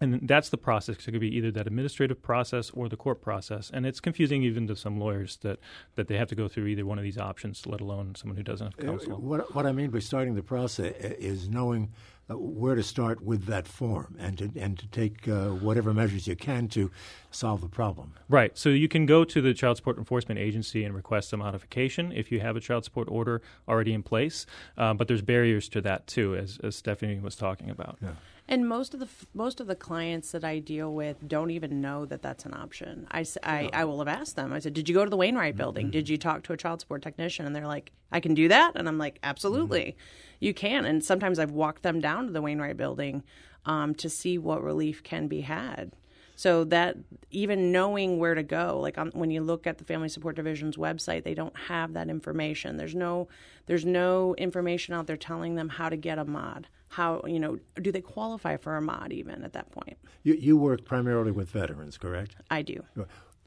and 0.00 0.26
that's 0.28 0.48
the 0.48 0.58
process. 0.58 0.96
Because 0.96 1.08
it 1.08 1.12
could 1.12 1.20
be 1.20 1.36
either 1.36 1.50
that 1.52 1.66
administrative 1.66 2.22
process 2.22 2.70
or 2.70 2.88
the 2.88 2.96
court 2.96 3.20
process, 3.22 3.70
and 3.72 3.86
it's 3.86 4.00
confusing 4.00 4.42
even 4.42 4.66
to 4.68 4.76
some 4.76 4.98
lawyers 4.98 5.36
that, 5.38 5.58
that 5.94 6.08
they 6.08 6.16
have 6.16 6.28
to 6.28 6.34
go 6.34 6.48
through 6.48 6.66
either 6.66 6.84
one 6.84 6.98
of 6.98 7.04
these 7.04 7.18
options, 7.18 7.66
let 7.66 7.80
alone 7.80 8.14
someone 8.14 8.36
who 8.36 8.42
doesn't 8.42 8.74
have 8.74 8.88
uh, 8.88 8.92
counsel. 8.92 9.20
What, 9.20 9.54
what 9.54 9.66
I 9.66 9.72
mean 9.72 9.90
by 9.90 10.00
starting 10.00 10.34
the 10.34 10.42
process 10.42 10.94
is 11.00 11.48
knowing 11.48 11.92
uh, 12.30 12.38
where 12.38 12.74
to 12.74 12.82
start 12.82 13.22
with 13.22 13.44
that 13.44 13.68
form 13.68 14.16
and 14.18 14.38
to 14.38 14.50
and 14.56 14.78
to 14.78 14.86
take 14.86 15.28
uh, 15.28 15.48
whatever 15.48 15.92
measures 15.92 16.26
you 16.26 16.34
can 16.34 16.68
to 16.68 16.90
solve 17.30 17.60
the 17.60 17.68
problem. 17.68 18.14
Right. 18.30 18.56
So 18.56 18.70
you 18.70 18.88
can 18.88 19.04
go 19.04 19.24
to 19.24 19.42
the 19.42 19.52
Child 19.52 19.76
Support 19.76 19.98
Enforcement 19.98 20.40
Agency 20.40 20.84
and 20.84 20.94
request 20.94 21.34
a 21.34 21.36
modification 21.36 22.12
if 22.12 22.32
you 22.32 22.40
have 22.40 22.56
a 22.56 22.60
child 22.60 22.84
support 22.84 23.08
order 23.10 23.42
already 23.68 23.92
in 23.92 24.02
place. 24.02 24.46
Uh, 24.78 24.94
but 24.94 25.06
there's 25.06 25.20
barriers 25.20 25.68
to 25.68 25.82
that 25.82 26.06
too, 26.06 26.34
as, 26.34 26.58
as 26.62 26.74
Stephanie 26.76 27.20
was 27.20 27.36
talking 27.36 27.68
about. 27.68 27.98
Yeah. 28.00 28.12
And 28.46 28.68
most 28.68 28.92
of 28.92 29.00
the 29.00 29.08
most 29.32 29.58
of 29.58 29.66
the 29.66 29.74
clients 29.74 30.32
that 30.32 30.44
I 30.44 30.58
deal 30.58 30.92
with 30.92 31.26
don't 31.26 31.50
even 31.50 31.80
know 31.80 32.04
that 32.04 32.20
that's 32.20 32.44
an 32.44 32.52
option. 32.52 33.06
I, 33.10 33.24
I, 33.42 33.70
I 33.72 33.84
will 33.84 33.98
have 34.00 34.08
asked 34.08 34.36
them. 34.36 34.52
I 34.52 34.58
said, 34.58 34.74
"Did 34.74 34.88
you 34.88 34.94
go 34.94 35.04
to 35.04 35.10
the 35.10 35.16
Wainwright 35.16 35.56
Building? 35.56 35.86
Mm-hmm. 35.86 35.92
Did 35.92 36.08
you 36.10 36.18
talk 36.18 36.42
to 36.44 36.52
a 36.52 36.56
child 36.56 36.80
support 36.80 37.00
technician?" 37.00 37.46
And 37.46 37.56
they're 37.56 37.66
like, 37.66 37.92
"I 38.12 38.20
can 38.20 38.34
do 38.34 38.48
that." 38.48 38.72
And 38.74 38.86
I'm 38.86 38.98
like, 38.98 39.18
"Absolutely, 39.22 39.80
mm-hmm. 39.80 40.44
you 40.44 40.52
can." 40.52 40.84
And 40.84 41.02
sometimes 41.02 41.38
I've 41.38 41.52
walked 41.52 41.82
them 41.82 42.00
down 42.00 42.26
to 42.26 42.32
the 42.32 42.42
Wainwright 42.42 42.76
Building 42.76 43.22
um, 43.64 43.94
to 43.94 44.10
see 44.10 44.36
what 44.36 44.62
relief 44.62 45.02
can 45.02 45.26
be 45.26 45.40
had. 45.40 45.92
So 46.36 46.64
that 46.64 46.96
even 47.30 47.70
knowing 47.70 48.18
where 48.18 48.34
to 48.34 48.42
go, 48.42 48.80
like 48.80 48.98
on, 48.98 49.10
when 49.14 49.30
you 49.30 49.40
look 49.40 49.66
at 49.66 49.78
the 49.78 49.84
Family 49.84 50.08
Support 50.08 50.36
Division's 50.36 50.76
website, 50.76 51.22
they 51.22 51.34
don't 51.34 51.56
have 51.56 51.92
that 51.92 52.08
information. 52.08 52.76
There's 52.76 52.94
no 52.94 53.28
there's 53.66 53.86
no 53.86 54.34
information 54.34 54.94
out 54.94 55.06
there 55.06 55.16
telling 55.16 55.54
them 55.54 55.68
how 55.68 55.88
to 55.88 55.96
get 55.96 56.18
a 56.18 56.24
mod. 56.24 56.66
How 56.94 57.22
you 57.26 57.40
know 57.40 57.58
do 57.82 57.90
they 57.90 58.00
qualify 58.00 58.56
for 58.56 58.76
a 58.76 58.80
mod 58.80 59.12
even 59.12 59.42
at 59.42 59.52
that 59.54 59.72
point? 59.72 59.98
You, 60.22 60.34
you 60.34 60.56
work 60.56 60.84
primarily 60.84 61.32
with 61.32 61.48
veterans, 61.48 61.98
correct? 61.98 62.36
I 62.52 62.62
do. 62.62 62.84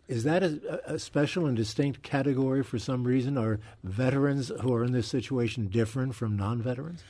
Is 0.10 0.26
that 0.26 0.44
a, 0.44 0.82
a, 0.86 1.00
special 1.00 1.46
and 1.46 1.56
distinct 1.56 2.02
category 2.02 2.62
for 2.62 2.78
some 2.78 3.06
reason? 3.06 3.38
Are 3.38 3.60
veterans 3.84 4.52
who 4.62 4.74
are 4.74 4.84
in 4.84 4.92
this 4.92 5.08
situation 5.08 5.68
different 5.68 6.14
from 6.14 6.36
non 6.36 6.62
veterans? 6.62 7.04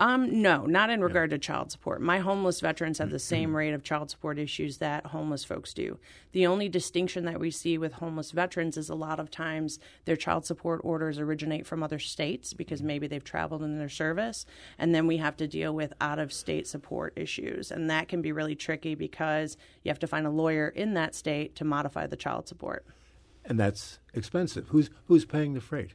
Um, 0.00 0.42
no, 0.42 0.66
not 0.66 0.90
in 0.90 1.02
regard 1.02 1.30
to 1.30 1.38
child 1.38 1.70
support. 1.70 2.00
My 2.00 2.18
homeless 2.18 2.60
veterans 2.60 2.98
have 2.98 3.10
the 3.10 3.18
same 3.18 3.54
rate 3.54 3.74
of 3.74 3.84
child 3.84 4.10
support 4.10 4.38
issues 4.38 4.78
that 4.78 5.06
homeless 5.06 5.44
folks 5.44 5.72
do. 5.72 5.98
The 6.32 6.46
only 6.46 6.68
distinction 6.68 7.24
that 7.26 7.38
we 7.38 7.50
see 7.50 7.78
with 7.78 7.94
homeless 7.94 8.32
veterans 8.32 8.76
is 8.76 8.88
a 8.88 8.94
lot 8.94 9.20
of 9.20 9.30
times 9.30 9.78
their 10.04 10.16
child 10.16 10.46
support 10.46 10.80
orders 10.82 11.20
originate 11.20 11.64
from 11.66 11.82
other 11.82 12.00
states 12.00 12.52
because 12.52 12.82
maybe 12.82 13.06
they've 13.06 13.22
traveled 13.22 13.62
in 13.62 13.78
their 13.78 13.88
service, 13.88 14.46
and 14.78 14.94
then 14.94 15.06
we 15.06 15.18
have 15.18 15.36
to 15.36 15.46
deal 15.46 15.72
with 15.72 15.92
out 16.00 16.18
of 16.18 16.32
state 16.32 16.66
support 16.66 17.12
issues. 17.14 17.70
And 17.70 17.88
that 17.88 18.08
can 18.08 18.20
be 18.20 18.32
really 18.32 18.56
tricky 18.56 18.96
because 18.96 19.56
you 19.84 19.90
have 19.90 20.00
to 20.00 20.08
find 20.08 20.26
a 20.26 20.30
lawyer 20.30 20.68
in 20.68 20.94
that 20.94 21.14
state 21.14 21.54
to 21.56 21.64
modify 21.64 22.06
the 22.06 22.16
child 22.16 22.48
support. 22.48 22.84
And 23.44 23.60
that's 23.60 24.00
expensive. 24.12 24.68
Who's 24.68 24.90
who's 25.06 25.24
paying 25.24 25.54
the 25.54 25.60
freight? 25.60 25.92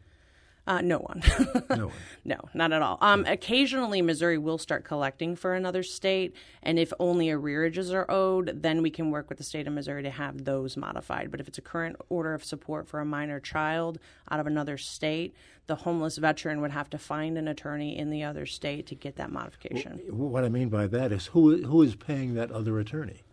Uh, 0.70 0.82
no 0.82 1.00
one. 1.00 1.24
no 1.72 1.88
one. 1.88 1.96
No, 2.26 2.38
not 2.54 2.72
at 2.72 2.84
all. 2.84 3.00
Um, 3.02 3.26
occasionally, 3.26 4.04
Missouri 4.04 4.38
will 4.38 4.60
start 4.60 4.84
collecting 4.84 5.36
for 5.36 5.56
another 5.56 5.82
state, 5.82 6.36
and 6.62 6.78
if 6.78 6.94
only 7.00 7.28
arrearages 7.28 7.92
are 7.92 8.06
owed, 8.08 8.62
then 8.62 8.84
we 8.84 8.92
can 8.92 9.10
work 9.10 9.30
with 9.30 9.40
the 9.40 9.44
state 9.44 9.66
of 9.66 9.74
Missouri 9.74 10.04
to 10.04 10.12
have 10.12 10.46
those 10.46 10.78
modified. 10.78 11.32
But 11.32 11.40
if 11.40 11.48
it's 11.48 11.58
a 11.58 11.64
current 11.64 11.96
order 12.08 12.36
of 12.36 12.46
support 12.46 12.88
for 12.88 13.00
a 13.00 13.06
minor 13.06 13.40
child 13.40 13.98
out 14.30 14.40
of 14.40 14.46
another 14.46 14.78
state, 14.78 15.34
the 15.66 15.76
homeless 15.76 16.18
veteran 16.18 16.62
would 16.62 16.72
have 16.72 16.90
to 16.92 17.00
find 17.00 17.36
an 17.36 17.48
attorney 17.48 17.98
in 17.98 18.12
the 18.12 18.24
other 18.24 18.46
state 18.46 18.86
to 18.88 18.96
get 18.96 19.16
that 19.16 19.32
modification. 19.32 20.00
What 20.10 20.44
I 20.44 20.50
mean 20.50 20.70
by 20.70 20.86
that 20.86 21.12
is 21.12 21.28
who 21.28 21.64
who 21.64 21.82
is 21.82 21.96
paying 21.96 22.36
that 22.36 22.52
other 22.52 22.78
attorney? 22.78 23.24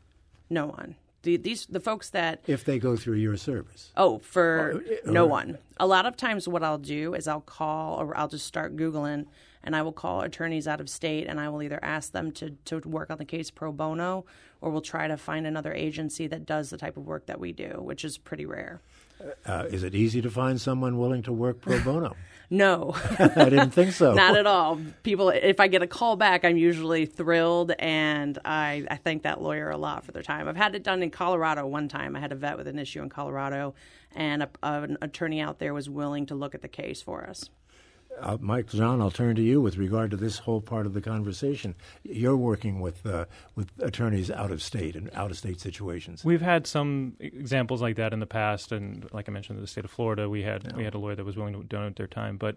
No 0.48 0.68
one 0.68 0.94
the 1.22 1.36
these 1.36 1.66
the 1.66 1.80
folks 1.80 2.10
that 2.10 2.40
if 2.46 2.64
they 2.64 2.78
go 2.78 2.96
through 2.96 3.16
your 3.16 3.36
service. 3.36 3.92
Oh, 3.96 4.18
for 4.18 4.42
or, 4.42 4.72
uh, 4.74 5.08
or, 5.08 5.12
no 5.12 5.26
one. 5.26 5.58
A 5.78 5.86
lot 5.86 6.06
of 6.06 6.16
times, 6.16 6.48
what 6.48 6.62
I'll 6.62 6.78
do 6.78 7.14
is 7.14 7.28
I'll 7.28 7.40
call 7.40 8.00
or 8.00 8.16
I'll 8.16 8.28
just 8.28 8.46
start 8.46 8.76
googling, 8.76 9.26
and 9.62 9.74
I 9.76 9.82
will 9.82 9.92
call 9.92 10.22
attorneys 10.22 10.68
out 10.68 10.80
of 10.80 10.88
state, 10.88 11.26
and 11.26 11.40
I 11.40 11.48
will 11.48 11.62
either 11.62 11.80
ask 11.82 12.12
them 12.12 12.32
to 12.32 12.50
to 12.66 12.78
work 12.88 13.10
on 13.10 13.18
the 13.18 13.24
case 13.24 13.50
pro 13.50 13.72
bono, 13.72 14.24
or 14.60 14.70
we'll 14.70 14.80
try 14.80 15.08
to 15.08 15.16
find 15.16 15.46
another 15.46 15.72
agency 15.72 16.26
that 16.28 16.46
does 16.46 16.70
the 16.70 16.78
type 16.78 16.96
of 16.96 17.06
work 17.06 17.26
that 17.26 17.40
we 17.40 17.52
do, 17.52 17.80
which 17.80 18.04
is 18.04 18.18
pretty 18.18 18.46
rare. 18.46 18.80
Uh, 19.44 19.64
is 19.70 19.82
it 19.82 19.94
easy 19.94 20.20
to 20.22 20.30
find 20.30 20.60
someone 20.60 20.98
willing 20.98 21.22
to 21.22 21.32
work 21.32 21.60
pro 21.60 21.80
bono? 21.80 22.16
no, 22.50 22.94
I 23.18 23.48
didn't 23.48 23.70
think 23.70 23.92
so. 23.92 24.14
Not 24.14 24.36
at 24.36 24.46
all. 24.46 24.80
People, 25.02 25.30
if 25.30 25.58
I 25.58 25.68
get 25.68 25.82
a 25.82 25.86
call 25.86 26.16
back, 26.16 26.44
I'm 26.44 26.56
usually 26.56 27.06
thrilled, 27.06 27.72
and 27.78 28.38
I, 28.44 28.84
I 28.90 28.96
thank 28.96 29.22
that 29.22 29.40
lawyer 29.40 29.70
a 29.70 29.76
lot 29.76 30.04
for 30.04 30.12
their 30.12 30.22
time. 30.22 30.48
I've 30.48 30.56
had 30.56 30.74
it 30.74 30.82
done 30.82 31.02
in 31.02 31.10
Colorado 31.10 31.66
one 31.66 31.88
time. 31.88 32.14
I 32.14 32.20
had 32.20 32.32
a 32.32 32.36
vet 32.36 32.56
with 32.56 32.68
an 32.68 32.78
issue 32.78 33.02
in 33.02 33.08
Colorado, 33.08 33.74
and 34.14 34.42
a, 34.42 34.48
an 34.62 34.98
attorney 35.02 35.40
out 35.40 35.58
there 35.58 35.74
was 35.74 35.88
willing 35.88 36.26
to 36.26 36.34
look 36.34 36.54
at 36.54 36.62
the 36.62 36.68
case 36.68 37.02
for 37.02 37.24
us. 37.24 37.50
Uh, 38.20 38.38
Mike 38.40 38.68
John, 38.68 39.00
I'll 39.00 39.10
turn 39.10 39.36
to 39.36 39.42
you 39.42 39.60
with 39.60 39.76
regard 39.76 40.10
to 40.10 40.16
this 40.16 40.38
whole 40.38 40.60
part 40.60 40.86
of 40.86 40.94
the 40.94 41.00
conversation. 41.00 41.74
You're 42.02 42.36
working 42.36 42.80
with 42.80 43.04
uh, 43.06 43.26
with 43.54 43.70
attorneys 43.80 44.30
out 44.30 44.50
of 44.50 44.62
state 44.62 44.96
and 44.96 45.10
out 45.14 45.30
of 45.30 45.38
state 45.38 45.60
situations. 45.60 46.24
We've 46.24 46.40
had 46.40 46.66
some 46.66 47.14
examples 47.20 47.82
like 47.82 47.96
that 47.96 48.12
in 48.12 48.20
the 48.20 48.26
past, 48.26 48.72
and 48.72 49.08
like 49.12 49.28
I 49.28 49.32
mentioned, 49.32 49.58
in 49.58 49.62
the 49.62 49.68
state 49.68 49.84
of 49.84 49.90
Florida, 49.90 50.28
we 50.28 50.42
had 50.42 50.64
yeah. 50.64 50.76
we 50.76 50.84
had 50.84 50.94
a 50.94 50.98
lawyer 50.98 51.14
that 51.14 51.24
was 51.24 51.36
willing 51.36 51.54
to 51.54 51.62
donate 51.62 51.96
their 51.96 52.06
time. 52.06 52.36
But 52.36 52.56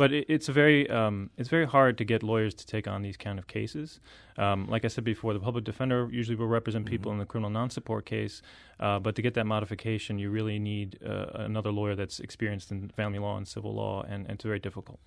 But 0.00 0.14
it, 0.14 0.24
it's 0.30 0.48
a 0.48 0.52
very 0.54 0.88
um, 0.88 1.28
it's 1.36 1.50
very 1.50 1.66
hard 1.66 1.98
to 1.98 2.04
get 2.06 2.22
lawyers 2.22 2.54
to 2.54 2.66
take 2.66 2.88
on 2.88 3.02
these 3.02 3.18
kind 3.18 3.38
of 3.38 3.46
cases. 3.46 4.00
Um, 4.38 4.66
like 4.66 4.86
I 4.86 4.88
said 4.88 5.04
before, 5.04 5.34
the 5.34 5.40
public 5.40 5.64
defender 5.64 6.08
usually 6.10 6.36
will 6.36 6.46
represent 6.46 6.86
mm-hmm. 6.86 6.90
people 6.90 7.12
in 7.12 7.18
the 7.18 7.26
criminal 7.26 7.50
non-support 7.50 8.06
case, 8.06 8.40
uh, 8.84 8.98
but 8.98 9.14
to 9.16 9.20
get 9.20 9.34
that 9.34 9.44
modification, 9.44 10.18
you 10.18 10.30
really 10.30 10.58
need 10.58 10.98
uh, 11.04 11.26
another 11.34 11.70
lawyer 11.70 11.94
that's 11.96 12.18
experienced 12.18 12.70
in 12.70 12.88
family 12.88 13.18
law 13.18 13.36
and 13.36 13.46
civil 13.46 13.74
law, 13.74 14.02
and, 14.08 14.24
and 14.24 14.36
it's 14.36 14.44
very 14.44 14.58
difficult. 14.58 15.00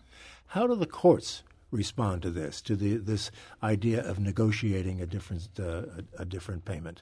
How 0.45 0.67
do 0.67 0.75
the 0.75 0.85
courts 0.85 1.41
respond 1.71 2.21
to 2.21 2.29
this, 2.29 2.61
to 2.61 2.75
the 2.75 2.97
this 2.97 3.31
idea 3.63 3.99
of 4.07 4.19
negotiating 4.19 5.01
a 5.01 5.07
different 5.07 5.49
uh, 5.59 5.63
a, 5.63 6.21
a, 6.21 6.25
different 6.25 6.65
payment? 6.65 7.01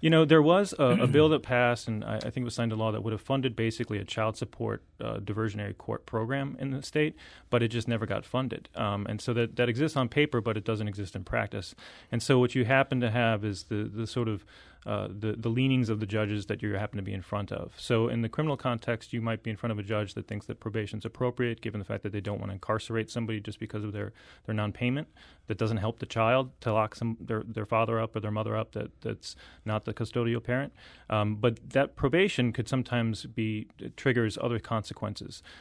You 0.00 0.10
know, 0.10 0.24
there 0.24 0.40
was 0.40 0.74
a, 0.78 0.84
a 0.84 1.06
bill 1.16 1.28
that 1.30 1.42
passed, 1.42 1.88
and 1.88 2.04
I, 2.04 2.16
I, 2.16 2.30
think 2.30 2.38
it 2.38 2.44
was 2.44 2.54
signed 2.54 2.72
into 2.72 2.82
law 2.82 2.92
that 2.92 3.02
would 3.02 3.12
have 3.12 3.20
funded 3.20 3.56
basically 3.56 3.98
a 3.98 4.04
child 4.04 4.36
support 4.36 4.84
uh, 5.02 5.18
diversionary 5.18 5.76
court 5.76 6.06
program 6.06 6.56
in 6.58 6.70
the 6.70 6.82
state, 6.82 7.14
but 7.50 7.62
it 7.62 7.68
just 7.68 7.88
never 7.88 8.06
got 8.06 8.24
funded. 8.24 8.68
Um, 8.74 9.06
and 9.06 9.20
so 9.20 9.32
that 9.34 9.56
that 9.56 9.68
exists 9.68 9.96
on 9.96 10.08
paper, 10.08 10.40
but 10.40 10.56
it 10.56 10.64
doesn't 10.64 10.88
exist 10.88 11.16
in 11.16 11.24
practice. 11.24 11.74
And 12.10 12.22
so 12.22 12.38
what 12.38 12.54
you 12.54 12.64
happen 12.64 13.00
to 13.00 13.10
have 13.10 13.44
is 13.44 13.64
the 13.64 13.90
the 13.92 14.06
sort 14.06 14.28
of 14.28 14.44
uh, 14.84 15.06
the 15.08 15.34
the 15.38 15.48
leanings 15.48 15.88
of 15.88 16.00
the 16.00 16.06
judges 16.06 16.46
that 16.46 16.60
you 16.60 16.74
happen 16.74 16.96
to 16.96 17.02
be 17.02 17.12
in 17.12 17.22
front 17.22 17.52
of. 17.52 17.72
So 17.76 18.08
in 18.08 18.22
the 18.22 18.28
criminal 18.28 18.56
context, 18.56 19.12
you 19.12 19.20
might 19.20 19.42
be 19.42 19.50
in 19.50 19.56
front 19.56 19.70
of 19.72 19.78
a 19.78 19.82
judge 19.82 20.14
that 20.14 20.26
thinks 20.26 20.46
that 20.46 20.58
probation 20.58 20.98
is 20.98 21.04
appropriate, 21.04 21.60
given 21.60 21.78
the 21.78 21.84
fact 21.84 22.02
that 22.02 22.12
they 22.12 22.20
don't 22.20 22.40
want 22.40 22.50
to 22.50 22.54
incarcerate 22.54 23.08
somebody 23.10 23.40
just 23.40 23.60
because 23.60 23.84
of 23.84 23.92
their 23.92 24.12
their 24.46 24.54
non-payment. 24.54 25.08
That 25.46 25.58
doesn't 25.58 25.76
help 25.78 25.98
the 25.98 26.06
child 26.06 26.50
to 26.62 26.72
lock 26.72 26.94
some 26.94 27.16
their 27.20 27.44
their 27.46 27.66
father 27.66 28.00
up 28.00 28.16
or 28.16 28.20
their 28.20 28.30
mother 28.30 28.56
up. 28.56 28.72
That 28.72 28.90
that's 29.02 29.36
not 29.64 29.84
the 29.84 29.94
custodial 29.94 30.42
parent. 30.42 30.72
Um, 31.08 31.36
but 31.36 31.70
that 31.70 31.94
probation 31.94 32.52
could 32.52 32.68
sometimes 32.68 33.26
be 33.26 33.68
triggers 33.96 34.36
other 34.40 34.58
consequences 34.58 34.91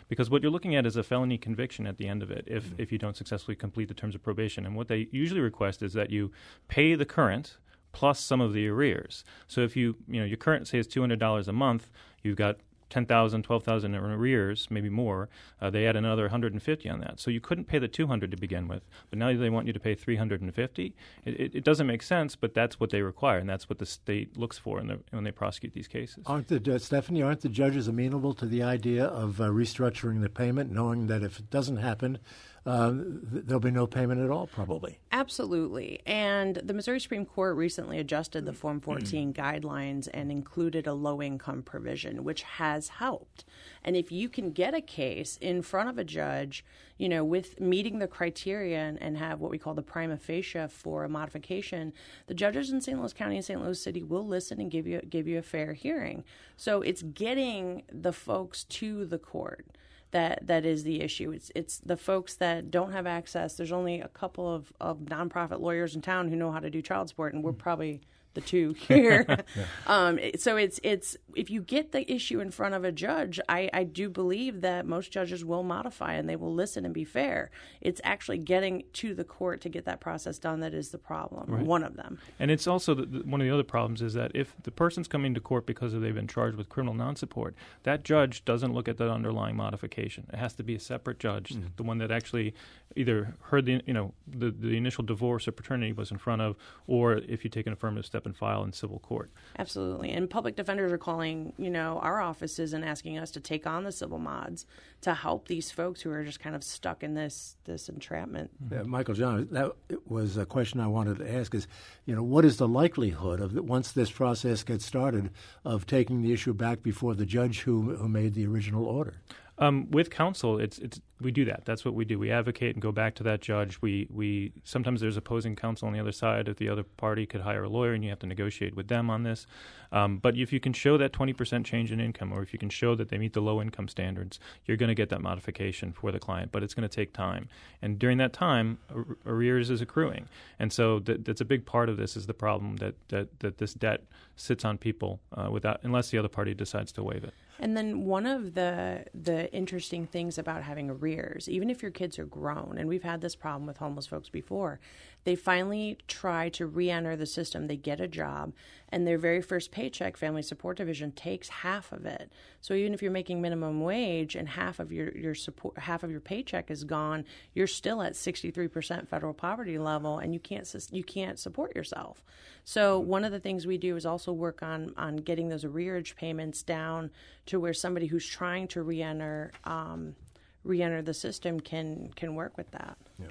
because 0.07 0.29
what 0.29 0.41
you're 0.41 0.51
looking 0.51 0.75
at 0.75 0.85
is 0.85 0.95
a 0.95 1.03
felony 1.03 1.37
conviction 1.37 1.87
at 1.87 1.97
the 1.97 2.07
end 2.07 2.23
of 2.23 2.31
it 2.31 2.45
if 2.47 2.65
mm-hmm. 2.65 2.81
if 2.81 2.91
you 2.91 2.97
don't 2.97 3.17
successfully 3.17 3.55
complete 3.55 3.87
the 3.87 3.93
terms 3.93 4.15
of 4.15 4.23
probation. 4.23 4.65
And 4.65 4.75
what 4.75 4.87
they 4.87 5.07
usually 5.11 5.41
request 5.41 5.81
is 5.81 5.93
that 5.93 6.09
you 6.09 6.31
pay 6.67 6.95
the 6.95 7.05
current 7.05 7.57
plus 7.91 8.19
some 8.19 8.41
of 8.41 8.53
the 8.53 8.67
arrears. 8.67 9.23
So 9.47 9.61
if 9.61 9.75
you 9.75 9.95
you 10.07 10.19
know 10.19 10.25
your 10.25 10.37
current 10.37 10.67
say 10.67 10.79
is 10.79 10.87
two 10.87 11.01
hundred 11.01 11.19
dollars 11.19 11.47
a 11.47 11.53
month, 11.53 11.91
you've 12.23 12.37
got 12.37 12.57
10,000, 12.91 13.41
12,000 13.41 13.95
in 13.95 14.01
arrears, 14.01 14.67
maybe 14.69 14.89
more, 14.89 15.29
uh, 15.59 15.69
they 15.69 15.87
add 15.87 15.95
another 15.95 16.23
150 16.23 16.89
on 16.89 16.99
that. 16.99 17.19
So 17.19 17.31
you 17.31 17.41
couldn't 17.41 17.65
pay 17.65 17.79
the 17.79 17.87
200 17.87 18.29
to 18.29 18.37
begin 18.37 18.67
with, 18.67 18.83
but 19.09 19.17
now 19.17 19.33
they 19.33 19.49
want 19.49 19.65
you 19.65 19.73
to 19.73 19.79
pay 19.79 19.95
350. 19.95 20.93
It, 21.25 21.39
it, 21.39 21.55
it 21.55 21.63
doesn't 21.63 21.87
make 21.87 22.03
sense, 22.03 22.35
but 22.35 22.53
that's 22.53 22.79
what 22.79 22.91
they 22.91 23.01
require, 23.01 23.39
and 23.39 23.49
that's 23.49 23.69
what 23.69 23.79
the 23.79 23.85
state 23.85 24.37
looks 24.37 24.57
for 24.57 24.79
the, 24.81 24.99
when 25.11 25.23
they 25.23 25.31
prosecute 25.31 25.73
these 25.73 25.87
cases. 25.87 26.23
Aren't 26.25 26.47
the 26.47 26.75
uh, 26.75 26.77
Stephanie? 26.77 27.21
Aren't 27.21 27.41
the 27.41 27.49
judges 27.49 27.87
amenable 27.87 28.33
to 28.35 28.45
the 28.45 28.61
idea 28.61 29.05
of 29.05 29.39
uh, 29.39 29.45
restructuring 29.45 30.21
the 30.21 30.29
payment, 30.29 30.71
knowing 30.71 31.07
that 31.07 31.23
if 31.23 31.39
it 31.39 31.49
doesn't 31.49 31.77
happen, 31.77 32.19
uh, 32.63 32.91
there'll 32.93 33.59
be 33.59 33.71
no 33.71 33.87
payment 33.87 34.21
at 34.21 34.29
all, 34.29 34.45
probably. 34.45 34.99
Absolutely. 35.11 35.99
And 36.05 36.57
the 36.57 36.75
Missouri 36.75 36.99
Supreme 36.99 37.25
Court 37.25 37.55
recently 37.55 37.97
adjusted 37.97 38.45
the 38.45 38.53
Form 38.53 38.79
14 38.79 39.33
guidelines 39.33 40.07
and 40.13 40.31
included 40.31 40.85
a 40.85 40.93
low 40.93 41.23
income 41.23 41.63
provision, 41.63 42.23
which 42.23 42.43
has 42.43 42.89
helped. 42.89 43.45
And 43.83 43.95
if 43.95 44.11
you 44.11 44.29
can 44.29 44.51
get 44.51 44.75
a 44.75 44.81
case 44.81 45.37
in 45.41 45.63
front 45.63 45.89
of 45.89 45.97
a 45.97 46.03
judge, 46.03 46.63
you 46.99 47.09
know, 47.09 47.23
with 47.23 47.59
meeting 47.59 47.97
the 47.97 48.07
criteria 48.07 48.77
and, 48.77 49.01
and 49.01 49.17
have 49.17 49.39
what 49.39 49.49
we 49.49 49.57
call 49.57 49.73
the 49.73 49.81
prima 49.81 50.17
facie 50.17 50.67
for 50.67 51.03
a 51.03 51.09
modification, 51.09 51.93
the 52.27 52.35
judges 52.35 52.69
in 52.69 52.79
St. 52.79 52.99
Louis 52.99 53.13
County 53.13 53.37
and 53.37 53.45
St. 53.45 53.59
Louis 53.59 53.81
City 53.81 54.03
will 54.03 54.25
listen 54.25 54.61
and 54.61 54.69
give 54.69 54.85
you 54.85 55.01
give 55.09 55.27
you 55.27 55.39
a 55.39 55.43
fair 55.43 55.73
hearing. 55.73 56.23
So 56.57 56.83
it's 56.83 57.01
getting 57.01 57.81
the 57.91 58.13
folks 58.13 58.65
to 58.65 59.05
the 59.05 59.17
court 59.17 59.65
that 60.11 60.47
that 60.47 60.65
is 60.65 60.83
the 60.83 61.01
issue. 61.01 61.31
It's 61.31 61.51
it's 61.55 61.79
the 61.79 61.97
folks 61.97 62.35
that 62.35 62.71
don't 62.71 62.91
have 62.91 63.07
access. 63.07 63.55
There's 63.55 63.71
only 63.71 64.01
a 64.01 64.07
couple 64.07 64.53
of, 64.53 64.71
of 64.79 64.99
nonprofit 64.99 65.59
lawyers 65.59 65.95
in 65.95 66.01
town 66.01 66.29
who 66.29 66.35
know 66.35 66.51
how 66.51 66.59
to 66.59 66.69
do 66.69 66.81
child 66.81 67.09
support, 67.09 67.33
and 67.33 67.43
we're 67.43 67.51
hmm. 67.51 67.57
probably 67.57 68.01
the 68.33 68.41
two 68.41 68.73
here. 68.87 69.25
yeah. 69.27 69.65
um, 69.87 70.19
so 70.37 70.57
it's 70.57 70.79
it's 70.83 71.17
if 71.35 71.49
you 71.49 71.61
get 71.61 71.91
the 71.91 72.11
issue 72.11 72.39
in 72.39 72.51
front 72.51 72.75
of 72.75 72.83
a 72.83 72.91
judge, 72.91 73.39
I, 73.47 73.69
I 73.73 73.83
do 73.83 74.09
believe 74.09 74.61
that 74.61 74.85
most 74.85 75.11
judges 75.11 75.45
will 75.45 75.63
modify 75.63 76.13
and 76.13 76.27
they 76.27 76.35
will 76.35 76.53
listen 76.53 76.85
and 76.85 76.93
be 76.93 77.03
fair. 77.03 77.51
It's 77.79 78.01
actually 78.03 78.39
getting 78.39 78.83
to 78.93 79.13
the 79.13 79.23
court 79.23 79.61
to 79.61 79.69
get 79.69 79.85
that 79.85 79.99
process 79.99 80.37
done 80.37 80.59
that 80.61 80.73
is 80.73 80.89
the 80.89 80.97
problem. 80.97 81.49
Right. 81.49 81.65
One 81.65 81.83
of 81.83 81.95
them. 81.95 82.19
And 82.39 82.51
it's 82.51 82.67
also 82.67 82.93
the, 82.93 83.05
the, 83.05 83.19
one 83.19 83.41
of 83.41 83.47
the 83.47 83.53
other 83.53 83.63
problems 83.63 84.01
is 84.01 84.13
that 84.13 84.31
if 84.33 84.55
the 84.63 84.71
person's 84.71 85.07
coming 85.07 85.33
to 85.33 85.39
court 85.39 85.65
because 85.65 85.93
they've 85.93 86.13
been 86.13 86.27
charged 86.27 86.57
with 86.57 86.69
criminal 86.69 86.93
non-support, 86.93 87.55
that 87.83 88.03
judge 88.03 88.43
doesn't 88.45 88.73
look 88.73 88.87
at 88.87 88.97
the 88.97 89.09
underlying 89.09 89.55
modification. 89.55 90.27
It 90.31 90.37
has 90.37 90.53
to 90.55 90.63
be 90.63 90.75
a 90.75 90.79
separate 90.79 91.19
judge, 91.19 91.49
mm-hmm. 91.49 91.67
the 91.75 91.83
one 91.83 91.97
that 91.99 92.11
actually 92.11 92.53
either 92.95 93.35
heard 93.43 93.65
the 93.65 93.81
you 93.85 93.93
know 93.93 94.13
the 94.27 94.51
the 94.51 94.75
initial 94.75 95.03
divorce 95.03 95.47
or 95.47 95.51
paternity 95.51 95.93
was 95.93 96.11
in 96.11 96.17
front 96.17 96.41
of, 96.41 96.55
or 96.87 97.13
if 97.13 97.43
you 97.43 97.49
take 97.49 97.67
an 97.67 97.73
affirmative 97.73 98.05
step 98.05 98.20
and 98.25 98.35
file 98.35 98.63
in 98.63 98.73
civil 98.73 98.99
court. 98.99 99.31
Absolutely, 99.57 100.11
and 100.11 100.29
public 100.29 100.55
defenders 100.55 100.91
are 100.91 100.97
calling 100.97 101.53
you 101.57 101.69
know 101.69 101.99
our 102.01 102.21
offices 102.21 102.73
and 102.73 102.83
asking 102.83 103.17
us 103.17 103.31
to 103.31 103.39
take 103.39 103.67
on 103.67 103.83
the 103.83 103.91
civil 103.91 104.19
mods 104.19 104.65
to 105.01 105.13
help 105.13 105.47
these 105.47 105.71
folks 105.71 106.01
who 106.01 106.11
are 106.11 106.23
just 106.23 106.39
kind 106.39 106.55
of 106.55 106.63
stuck 106.63 107.03
in 107.03 107.13
this 107.13 107.57
this 107.65 107.89
entrapment. 107.89 108.51
Yeah, 108.71 108.83
Michael 108.83 109.15
John, 109.15 109.47
that 109.51 109.71
was 110.05 110.37
a 110.37 110.45
question 110.45 110.79
I 110.79 110.87
wanted 110.87 111.19
to 111.19 111.33
ask: 111.33 111.53
is 111.55 111.67
you 112.05 112.15
know 112.15 112.23
what 112.23 112.45
is 112.45 112.57
the 112.57 112.67
likelihood 112.67 113.39
of 113.39 113.53
that 113.53 113.65
once 113.65 113.91
this 113.91 114.11
process 114.11 114.63
gets 114.63 114.85
started 114.85 115.31
of 115.65 115.85
taking 115.85 116.21
the 116.21 116.33
issue 116.33 116.53
back 116.53 116.83
before 116.83 117.15
the 117.15 117.25
judge 117.25 117.61
who 117.61 117.95
who 117.95 118.07
made 118.07 118.33
the 118.33 118.45
original 118.45 118.85
order? 118.85 119.15
Um, 119.61 119.91
with 119.91 120.09
counsel, 120.09 120.59
it's 120.59 120.79
it's 120.79 120.99
we 121.21 121.31
do 121.31 121.45
that. 121.45 121.65
That's 121.65 121.85
what 121.85 121.93
we 121.93 122.03
do. 122.03 122.17
We 122.17 122.31
advocate 122.31 122.73
and 122.75 122.81
go 122.81 122.91
back 122.91 123.13
to 123.15 123.23
that 123.23 123.41
judge. 123.41 123.79
We 123.79 124.07
we 124.09 124.53
sometimes 124.63 125.01
there's 125.01 125.17
opposing 125.17 125.55
counsel 125.55 125.87
on 125.87 125.93
the 125.93 125.99
other 125.99 126.11
side. 126.11 126.47
If 126.47 126.57
the 126.57 126.67
other 126.67 126.81
party 126.81 127.27
could 127.27 127.41
hire 127.41 127.63
a 127.63 127.69
lawyer, 127.69 127.93
and 127.93 128.03
you 128.03 128.09
have 128.09 128.17
to 128.19 128.25
negotiate 128.25 128.75
with 128.75 128.87
them 128.87 129.11
on 129.11 129.21
this. 129.21 129.45
Um, 129.91 130.17
but 130.17 130.35
if 130.35 130.51
you 130.51 130.59
can 130.59 130.73
show 130.73 130.97
that 130.97 131.11
20% 131.11 131.63
change 131.65 131.91
in 131.91 131.99
income, 131.99 132.31
or 132.31 132.41
if 132.41 132.53
you 132.53 132.59
can 132.59 132.69
show 132.69 132.95
that 132.95 133.09
they 133.09 133.19
meet 133.19 133.33
the 133.33 133.41
low 133.41 133.61
income 133.61 133.87
standards, 133.87 134.39
you're 134.65 134.77
going 134.77 134.87
to 134.87 134.95
get 134.95 135.09
that 135.09 135.21
modification 135.21 135.91
for 135.91 136.11
the 136.11 136.19
client. 136.19 136.51
But 136.51 136.63
it's 136.63 136.73
going 136.73 136.89
to 136.89 136.95
take 136.95 137.13
time, 137.13 137.47
and 137.83 137.99
during 137.99 138.17
that 138.17 138.33
time, 138.33 138.79
arrears 139.27 139.69
is 139.69 139.79
accruing, 139.79 140.27
and 140.57 140.73
so 140.73 140.97
that, 141.01 141.23
that's 141.23 141.41
a 141.41 141.45
big 141.45 141.67
part 141.67 141.87
of 141.87 141.97
this. 141.97 142.17
Is 142.17 142.25
the 142.25 142.33
problem 142.33 142.77
that 142.77 142.95
that 143.09 143.39
that 143.41 143.59
this 143.59 143.75
debt 143.75 144.05
sits 144.35 144.65
on 144.65 144.79
people 144.79 145.19
uh, 145.33 145.49
without 145.51 145.81
unless 145.83 146.09
the 146.09 146.17
other 146.17 146.29
party 146.29 146.55
decides 146.55 146.91
to 146.93 147.03
waive 147.03 147.23
it. 147.23 147.33
And 147.61 147.77
then 147.77 148.05
one 148.05 148.25
of 148.25 148.55
the 148.55 149.05
the 149.13 149.53
interesting 149.53 150.07
things 150.07 150.39
about 150.39 150.63
having 150.63 150.89
arrears, 150.89 151.47
even 151.47 151.69
if 151.69 151.83
your 151.83 151.91
kids 151.91 152.17
are 152.17 152.25
grown, 152.25 152.75
and 152.79 152.89
we've 152.89 153.03
had 153.03 153.21
this 153.21 153.35
problem 153.35 153.67
with 153.67 153.77
homeless 153.77 154.07
folks 154.07 154.29
before, 154.29 154.79
they 155.25 155.35
finally 155.35 155.99
try 156.07 156.49
to 156.49 156.65
re-enter 156.65 157.15
the 157.15 157.27
system. 157.27 157.67
They 157.67 157.77
get 157.77 158.01
a 158.01 158.07
job, 158.07 158.53
and 158.89 159.05
their 159.05 159.19
very 159.19 159.43
first 159.43 159.71
paycheck, 159.71 160.17
Family 160.17 160.41
Support 160.41 160.77
Division 160.77 161.11
takes 161.11 161.49
half 161.49 161.91
of 161.91 162.03
it. 162.03 162.31
So 162.61 162.73
even 162.73 162.95
if 162.95 163.01
you're 163.03 163.11
making 163.11 163.41
minimum 163.41 163.81
wage 163.81 164.35
and 164.35 164.49
half 164.49 164.79
of 164.79 164.91
your 164.91 165.11
your 165.11 165.35
support, 165.35 165.77
half 165.77 166.01
of 166.01 166.09
your 166.09 166.19
paycheck 166.19 166.71
is 166.71 166.83
gone, 166.83 167.25
you're 167.53 167.67
still 167.67 168.01
at 168.01 168.13
63% 168.13 169.07
federal 169.07 169.35
poverty 169.35 169.77
level, 169.77 170.17
and 170.17 170.33
you 170.33 170.39
can't 170.39 170.67
you 170.89 171.03
can't 171.03 171.37
support 171.37 171.75
yourself. 171.75 172.23
So 172.63 172.97
one 172.99 173.23
of 173.23 173.31
the 173.31 173.39
things 173.39 173.67
we 173.67 173.77
do 173.77 173.95
is 173.95 174.05
also 174.07 174.33
work 174.33 174.63
on 174.63 174.95
on 174.97 175.17
getting 175.17 175.49
those 175.49 175.63
arrearage 175.63 176.15
payments 176.15 176.63
down 176.63 177.11
to 177.51 177.59
where 177.59 177.73
somebody 177.73 178.07
who's 178.07 178.25
trying 178.25 178.65
to 178.65 178.81
reenter 178.81 179.51
um, 179.65 180.15
re-enter 180.63 181.01
the 181.01 181.13
system 181.13 181.59
can 181.59 182.09
can 182.15 182.33
work 182.33 182.57
with 182.57 182.71
that. 182.71 182.97
Yeah. 183.19 183.27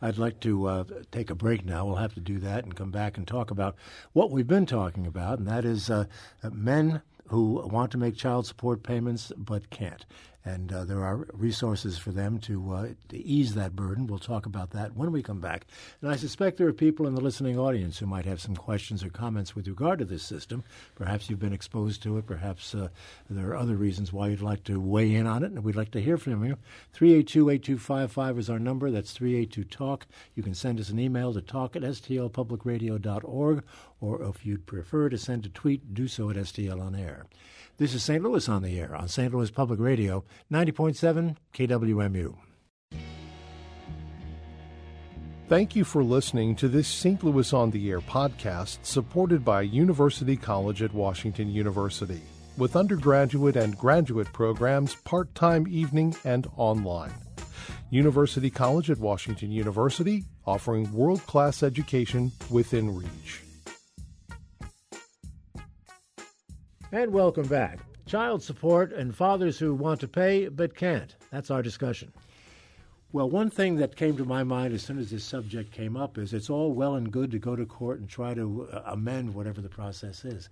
I'd 0.00 0.16
like 0.18 0.38
to 0.40 0.66
uh, 0.66 0.84
take 1.10 1.30
a 1.30 1.34
break 1.34 1.64
now. 1.64 1.84
We'll 1.84 1.96
have 1.96 2.14
to 2.14 2.20
do 2.20 2.38
that 2.38 2.64
and 2.64 2.76
come 2.76 2.90
back 2.90 3.16
and 3.18 3.26
talk 3.26 3.50
about 3.50 3.74
what 4.12 4.30
we've 4.30 4.46
been 4.46 4.66
talking 4.66 5.06
about, 5.06 5.38
and 5.38 5.48
that 5.48 5.64
is 5.64 5.90
uh, 5.90 6.04
men 6.52 7.02
who 7.28 7.66
want 7.66 7.90
to 7.92 7.98
make 7.98 8.16
child 8.16 8.46
support 8.46 8.82
payments 8.82 9.32
but 9.36 9.70
can't 9.70 10.06
and 10.44 10.72
uh, 10.72 10.84
there 10.84 11.02
are 11.02 11.26
resources 11.32 11.96
for 11.96 12.12
them 12.12 12.38
to, 12.40 12.74
uh, 12.74 12.88
to 13.08 13.16
ease 13.16 13.54
that 13.54 13.74
burden. 13.74 14.06
We'll 14.06 14.18
talk 14.18 14.44
about 14.44 14.70
that 14.70 14.94
when 14.94 15.10
we 15.10 15.22
come 15.22 15.40
back. 15.40 15.66
And 16.02 16.10
I 16.10 16.16
suspect 16.16 16.58
there 16.58 16.68
are 16.68 16.72
people 16.74 17.06
in 17.06 17.14
the 17.14 17.22
listening 17.22 17.58
audience 17.58 17.98
who 17.98 18.06
might 18.06 18.26
have 18.26 18.42
some 18.42 18.54
questions 18.54 19.02
or 19.02 19.08
comments 19.08 19.56
with 19.56 19.66
regard 19.66 20.00
to 20.00 20.04
this 20.04 20.22
system. 20.22 20.62
Perhaps 20.96 21.30
you've 21.30 21.38
been 21.38 21.54
exposed 21.54 22.02
to 22.02 22.18
it. 22.18 22.26
Perhaps 22.26 22.74
uh, 22.74 22.88
there 23.30 23.48
are 23.50 23.56
other 23.56 23.76
reasons 23.76 24.12
why 24.12 24.28
you'd 24.28 24.42
like 24.42 24.64
to 24.64 24.78
weigh 24.78 25.14
in 25.14 25.26
on 25.26 25.42
it, 25.42 25.52
and 25.52 25.64
we'd 25.64 25.76
like 25.76 25.92
to 25.92 26.02
hear 26.02 26.18
from 26.18 26.44
you. 26.44 26.58
382 26.92 27.50
8255 27.50 28.38
is 28.38 28.50
our 28.50 28.58
number. 28.58 28.90
That's 28.90 29.12
382 29.12 29.64
TALK. 29.64 30.06
You 30.34 30.42
can 30.42 30.54
send 30.54 30.78
us 30.78 30.90
an 30.90 30.98
email 30.98 31.32
to 31.32 31.40
talk 31.40 31.74
at 31.74 31.82
stlpublicradio.org, 31.82 33.64
or 34.04 34.22
if 34.22 34.44
you'd 34.44 34.66
prefer 34.66 35.08
to 35.08 35.16
send 35.16 35.46
a 35.46 35.48
tweet, 35.48 35.94
do 35.94 36.06
so 36.06 36.30
at 36.30 36.36
STL 36.36 36.80
on 36.80 36.94
air. 36.94 37.26
This 37.78 37.94
is 37.94 38.02
St. 38.02 38.22
Louis 38.22 38.48
on 38.48 38.62
the 38.62 38.78
air 38.78 38.94
on 38.94 39.08
St. 39.08 39.32
Louis 39.32 39.50
Public 39.50 39.80
Radio, 39.80 40.24
90.7 40.52 41.36
KWMU. 41.54 42.36
Thank 45.48 45.76
you 45.76 45.84
for 45.84 46.02
listening 46.02 46.56
to 46.56 46.68
this 46.68 46.88
St. 46.88 47.22
Louis 47.22 47.52
on 47.52 47.70
the 47.70 47.90
Air 47.90 48.00
podcast 48.00 48.78
supported 48.82 49.44
by 49.44 49.62
University 49.62 50.36
College 50.36 50.82
at 50.82 50.94
Washington 50.94 51.50
University 51.50 52.22
with 52.56 52.76
undergraduate 52.76 53.56
and 53.56 53.76
graduate 53.76 54.32
programs 54.32 54.94
part 54.94 55.34
time 55.34 55.66
evening 55.68 56.14
and 56.24 56.46
online. 56.56 57.12
University 57.90 58.50
College 58.50 58.90
at 58.90 58.98
Washington 58.98 59.50
University, 59.50 60.24
offering 60.46 60.92
world 60.92 61.24
class 61.26 61.62
education 61.62 62.32
within 62.50 62.96
reach. 62.96 63.43
And 66.92 67.12
welcome 67.12 67.46
back. 67.48 67.80
Child 68.06 68.42
support 68.42 68.92
and 68.92 69.14
fathers 69.14 69.58
who 69.58 69.74
want 69.74 70.00
to 70.00 70.08
pay 70.08 70.48
but 70.48 70.76
can't. 70.76 71.14
That's 71.30 71.50
our 71.50 71.62
discussion. 71.62 72.12
Well, 73.12 73.30
one 73.30 73.50
thing 73.50 73.76
that 73.76 73.96
came 73.96 74.16
to 74.16 74.24
my 74.24 74.44
mind 74.44 74.74
as 74.74 74.82
soon 74.82 74.98
as 74.98 75.10
this 75.10 75.24
subject 75.24 75.72
came 75.72 75.96
up 75.96 76.18
is 76.18 76.32
it's 76.32 76.50
all 76.50 76.72
well 76.72 76.94
and 76.94 77.10
good 77.10 77.30
to 77.30 77.38
go 77.38 77.56
to 77.56 77.64
court 77.64 78.00
and 78.00 78.08
try 78.08 78.34
to 78.34 78.68
uh, 78.72 78.82
amend 78.86 79.34
whatever 79.34 79.60
the 79.60 79.68
process 79.68 80.24
is. 80.24 80.48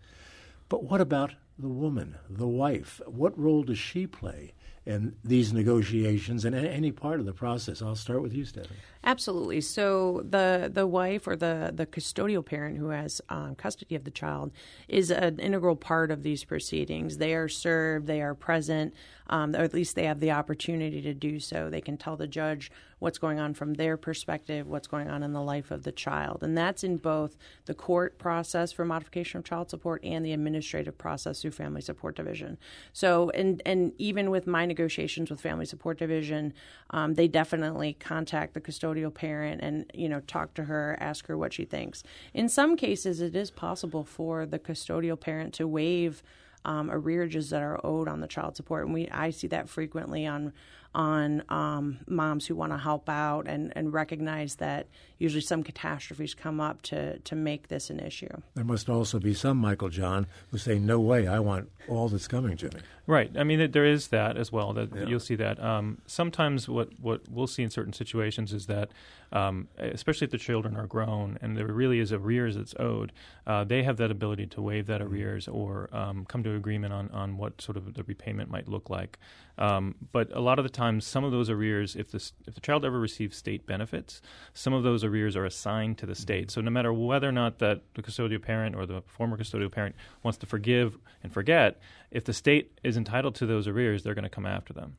But 0.68 0.84
what 0.84 1.00
about 1.00 1.34
the 1.58 1.68
woman, 1.68 2.16
the 2.30 2.48
wife? 2.48 3.00
What 3.06 3.38
role 3.38 3.62
does 3.62 3.78
she 3.78 4.06
play 4.06 4.52
in 4.84 5.14
these 5.24 5.52
negotiations 5.52 6.44
and 6.44 6.54
any 6.54 6.90
part 6.90 7.20
of 7.20 7.26
the 7.26 7.32
process? 7.32 7.82
I'll 7.82 7.94
start 7.94 8.22
with 8.22 8.32
you, 8.32 8.44
Stephanie. 8.44 8.80
Absolutely. 9.04 9.60
So 9.60 10.22
the 10.28 10.70
the 10.72 10.86
wife 10.86 11.26
or 11.26 11.36
the 11.36 11.72
the 11.74 11.86
custodial 11.86 12.44
parent 12.44 12.78
who 12.78 12.88
has 12.88 13.20
um, 13.28 13.54
custody 13.54 13.94
of 13.94 14.04
the 14.04 14.10
child 14.10 14.52
is 14.88 15.10
an 15.10 15.38
integral 15.38 15.76
part 15.76 16.10
of 16.10 16.22
these 16.22 16.44
proceedings. 16.44 17.18
They 17.18 17.34
are 17.34 17.48
served. 17.48 18.06
They 18.06 18.22
are 18.22 18.34
present 18.34 18.94
um, 19.32 19.56
or 19.56 19.60
at 19.60 19.74
least 19.74 19.96
they 19.96 20.04
have 20.04 20.20
the 20.20 20.30
opportunity 20.30 21.00
to 21.02 21.14
do 21.14 21.40
so. 21.40 21.70
They 21.70 21.80
can 21.80 21.96
tell 21.96 22.16
the 22.16 22.26
judge 22.26 22.70
what's 23.02 23.18
going 23.18 23.40
on 23.40 23.52
from 23.52 23.74
their 23.74 23.96
perspective, 23.96 24.68
what's 24.68 24.86
going 24.86 25.10
on 25.10 25.24
in 25.24 25.32
the 25.32 25.42
life 25.42 25.72
of 25.72 25.82
the 25.82 25.90
child. 25.90 26.40
And 26.40 26.56
that's 26.56 26.84
in 26.84 26.98
both 26.98 27.36
the 27.64 27.74
court 27.74 28.16
process 28.16 28.70
for 28.70 28.84
modification 28.84 29.38
of 29.38 29.44
child 29.44 29.70
support 29.70 30.04
and 30.04 30.24
the 30.24 30.32
administrative 30.32 30.96
process 30.96 31.42
through 31.42 31.50
Family 31.50 31.80
Support 31.80 32.14
Division. 32.14 32.58
So, 32.92 33.30
and, 33.30 33.60
and 33.66 33.92
even 33.98 34.30
with 34.30 34.46
my 34.46 34.66
negotiations 34.66 35.30
with 35.30 35.40
Family 35.40 35.66
Support 35.66 35.98
Division, 35.98 36.54
um, 36.90 37.14
they 37.14 37.26
definitely 37.26 37.94
contact 37.94 38.54
the 38.54 38.60
custodial 38.60 39.12
parent 39.12 39.60
and, 39.62 39.90
you 39.92 40.08
know, 40.08 40.20
talk 40.20 40.54
to 40.54 40.64
her, 40.64 40.96
ask 41.00 41.26
her 41.26 41.36
what 41.36 41.52
she 41.52 41.64
thinks. 41.64 42.04
In 42.32 42.48
some 42.48 42.76
cases, 42.76 43.20
it 43.20 43.34
is 43.34 43.50
possible 43.50 44.04
for 44.04 44.46
the 44.46 44.60
custodial 44.60 45.18
parent 45.18 45.54
to 45.54 45.66
waive 45.66 46.22
um, 46.64 46.88
arrearages 46.88 47.50
that 47.50 47.62
are 47.62 47.84
owed 47.84 48.08
on 48.08 48.20
the 48.20 48.26
child 48.28 48.56
support, 48.56 48.84
and 48.84 48.94
we 48.94 49.08
I 49.08 49.30
see 49.30 49.48
that 49.48 49.68
frequently 49.68 50.26
on 50.26 50.52
on 50.94 51.42
um, 51.48 51.98
moms 52.06 52.46
who 52.46 52.54
want 52.54 52.72
to 52.72 52.78
help 52.78 53.08
out 53.08 53.46
and, 53.46 53.72
and 53.74 53.92
recognize 53.92 54.56
that 54.56 54.86
usually 55.18 55.40
some 55.40 55.62
catastrophes 55.62 56.34
come 56.34 56.60
up 56.60 56.82
to, 56.82 57.18
to 57.20 57.34
make 57.34 57.68
this 57.68 57.90
an 57.90 58.00
issue. 58.00 58.28
There 58.54 58.64
must 58.64 58.88
also 58.88 59.18
be 59.18 59.34
some, 59.34 59.56
Michael 59.56 59.88
John, 59.88 60.26
who 60.50 60.58
say, 60.58 60.78
no 60.78 61.00
way, 61.00 61.26
I 61.26 61.38
want 61.38 61.70
all 61.88 62.08
that's 62.08 62.28
coming 62.28 62.56
to 62.58 62.66
me. 62.66 62.80
Right. 63.06 63.30
I 63.36 63.44
mean, 63.44 63.70
there 63.70 63.84
is 63.84 64.08
that 64.08 64.36
as 64.36 64.52
well. 64.52 64.72
That 64.72 64.94
yeah. 64.94 65.06
You'll 65.06 65.20
see 65.20 65.36
that. 65.36 65.62
Um, 65.62 65.98
sometimes 66.06 66.68
what, 66.68 66.88
what 67.00 67.22
we'll 67.28 67.46
see 67.46 67.62
in 67.62 67.70
certain 67.70 67.92
situations 67.92 68.52
is 68.52 68.66
that, 68.66 68.90
um, 69.32 69.68
especially 69.78 70.26
if 70.26 70.30
the 70.30 70.38
children 70.38 70.76
are 70.76 70.86
grown 70.86 71.38
and 71.40 71.56
there 71.56 71.66
really 71.66 72.00
is 72.00 72.12
arrears 72.12 72.56
that's 72.56 72.74
owed, 72.78 73.12
uh, 73.46 73.64
they 73.64 73.82
have 73.82 73.96
that 73.96 74.10
ability 74.10 74.46
to 74.48 74.62
waive 74.62 74.86
that 74.86 75.00
mm-hmm. 75.00 75.12
arrears 75.12 75.48
or 75.48 75.88
um, 75.92 76.24
come 76.26 76.42
to 76.42 76.54
agreement 76.54 76.92
on, 76.92 77.08
on 77.10 77.38
what 77.38 77.60
sort 77.60 77.76
of 77.76 77.94
the 77.94 78.02
repayment 78.04 78.50
might 78.50 78.68
look 78.68 78.90
like. 78.90 79.18
Um, 79.58 79.94
but 80.12 80.34
a 80.34 80.40
lot 80.40 80.58
of 80.58 80.64
the 80.64 80.70
times, 80.82 81.06
some 81.06 81.24
of 81.24 81.32
those 81.32 81.48
arrears, 81.48 81.94
if 81.96 82.10
the 82.10 82.20
if 82.46 82.54
the 82.54 82.60
child 82.60 82.84
ever 82.84 82.98
receives 82.98 83.36
state 83.36 83.66
benefits, 83.66 84.20
some 84.54 84.72
of 84.72 84.82
those 84.82 85.04
arrears 85.04 85.36
are 85.36 85.44
assigned 85.44 85.98
to 85.98 86.06
the 86.06 86.14
state. 86.14 86.50
So 86.50 86.60
no 86.60 86.70
matter 86.70 86.92
whether 86.92 87.28
or 87.28 87.32
not 87.42 87.58
that 87.58 87.82
the 87.94 88.02
custodial 88.02 88.42
parent 88.42 88.74
or 88.74 88.84
the 88.86 89.02
former 89.06 89.36
custodial 89.36 89.70
parent 89.70 89.94
wants 90.22 90.38
to 90.38 90.46
forgive 90.46 90.98
and 91.22 91.32
forget, 91.32 91.80
if 92.10 92.24
the 92.24 92.32
state 92.32 92.78
is 92.82 92.96
entitled 92.96 93.34
to 93.36 93.46
those 93.46 93.66
arrears, 93.68 94.02
they're 94.02 94.14
going 94.14 94.24
to 94.24 94.36
come 94.38 94.46
after 94.46 94.72
them. 94.72 94.96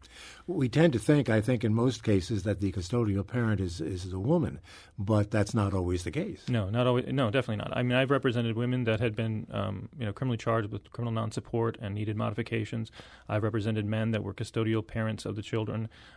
We 0.47 0.67
tend 0.69 0.93
to 0.93 0.99
think, 0.99 1.29
I 1.29 1.41
think, 1.41 1.63
in 1.63 1.73
most 1.73 2.03
cases, 2.03 2.43
that 2.43 2.59
the 2.59 2.71
custodial 2.71 3.25
parent 3.27 3.59
is 3.59 3.81
is 3.81 4.13
a 4.13 4.19
woman, 4.19 4.59
but 4.97 5.31
that's 5.31 5.53
not 5.53 5.73
always 5.73 6.03
the 6.03 6.11
case. 6.11 6.41
No, 6.47 6.69
not 6.69 6.87
always. 6.87 7.05
No, 7.07 7.29
definitely 7.29 7.61
not. 7.63 7.75
I 7.77 7.83
mean, 7.83 7.97
I've 7.97 8.11
represented 8.11 8.55
women 8.55 8.85
that 8.85 8.99
had 8.99 9.15
been, 9.15 9.47
um, 9.51 9.89
you 9.99 10.05
know, 10.05 10.13
criminally 10.13 10.37
charged 10.37 10.71
with 10.71 10.91
criminal 10.91 11.13
non-support 11.13 11.77
and 11.81 11.93
needed 11.93 12.15
modifications. 12.15 12.91
I've 13.27 13.43
represented 13.43 13.85
men 13.85 14.11
that 14.11 14.23
were 14.23 14.33
custodial 14.33 14.85
parents 14.85 15.25
of 15.25 15.35
the 15.35 15.41
children 15.41 15.72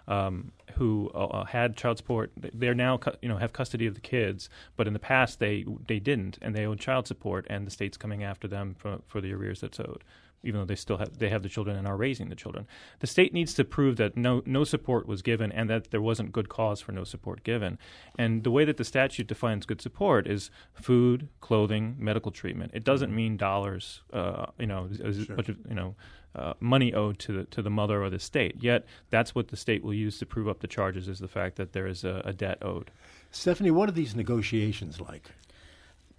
um, 0.09 0.53
who 0.75 1.11
uh, 1.15 1.27
uh 1.27 1.45
had 1.45 1.77
child 1.77 1.99
support. 1.99 2.31
They're 2.37 2.75
now, 2.75 2.99
you 3.23 3.29
know, 3.29 3.37
have 3.37 3.53
custody 3.53 3.87
of 3.87 3.95
the 3.95 4.01
kids, 4.01 4.49
but 4.77 4.87
in 4.87 4.93
the 4.93 4.99
past 4.99 5.39
they 5.39 5.65
they 5.87 5.99
didn't, 5.99 6.39
and 6.43 6.55
they 6.55 6.67
owed 6.67 6.81
child 6.81 7.07
support, 7.07 7.47
and 7.49 7.67
the 7.67 7.71
state's 7.71 7.97
coming 7.97 8.23
after 8.23 8.49
them 8.49 8.75
for 8.79 9.01
for 9.07 9.21
the 9.21 9.33
arrears 9.33 9.61
that's 9.61 9.81
owed 9.81 10.03
even 10.43 10.61
though 10.61 10.67
they 10.67 10.75
still 10.75 10.99
have 10.99 11.19
they 11.19 11.29
have 11.29 11.43
the 11.43 11.49
children 11.49 11.77
and 11.77 11.87
are 11.87 11.97
raising 11.97 12.29
the 12.29 12.37
children. 12.37 12.67
The 13.01 13.07
state 13.07 13.33
needs 13.33 13.55
to 13.55 13.65
prove 13.65 13.97
that 13.97 14.17
no 14.17 14.43
no 14.47 14.65
support 14.65 15.07
was 15.07 15.23
given 15.23 15.53
and 15.53 15.69
that 15.71 15.91
there 15.91 16.03
wasn't 16.03 16.33
good 16.33 16.49
cause 16.49 16.81
for 16.81 16.93
no 16.93 17.05
support 17.05 17.43
given. 17.45 17.79
And 18.19 18.45
the 18.45 18.51
way 18.51 18.65
that 18.65 18.77
the 18.77 18.85
statute 18.85 19.27
defines 19.27 19.67
good 19.67 19.81
support 19.81 20.27
is 20.27 20.51
food, 20.75 21.29
clothing, 21.41 21.97
medical 21.99 22.31
treatment. 22.31 22.73
It 22.75 22.85
doesn't 22.85 23.15
mean 23.15 23.37
dollars, 23.37 24.03
uh, 24.13 24.47
you 24.59 24.67
know, 24.67 24.89
sure. 24.93 25.37
you 25.69 25.75
know. 25.75 25.95
Uh, 26.35 26.53
money 26.61 26.93
owed 26.93 27.19
to 27.19 27.33
the 27.33 27.45
to 27.45 27.63
the 27.63 27.71
mother 27.71 28.03
or 28.03 28.11
the 28.11 28.19
state. 28.19 28.57
Yet 28.61 28.85
that's 29.09 29.35
what 29.35 29.49
the 29.49 29.57
state 29.57 29.83
will 29.83 29.95
use 29.95 30.19
to 30.19 30.27
prove 30.27 30.49
up 30.49 30.61
the 30.61 30.67
charges 30.67 31.09
is 31.09 31.19
the 31.19 31.29
fact 31.29 31.57
that 31.57 31.73
there 31.73 31.87
is 31.87 32.05
a, 32.05 32.21
a 32.27 32.35
debt 32.35 32.59
owed. 32.61 32.91
Stephanie, 33.31 33.71
what 33.71 33.89
are 33.89 33.93
these 33.93 34.15
negotiations 34.15 35.01
like? 35.01 35.31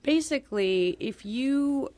Basically, 0.01 0.97
if 0.99 1.23
you 1.23 1.89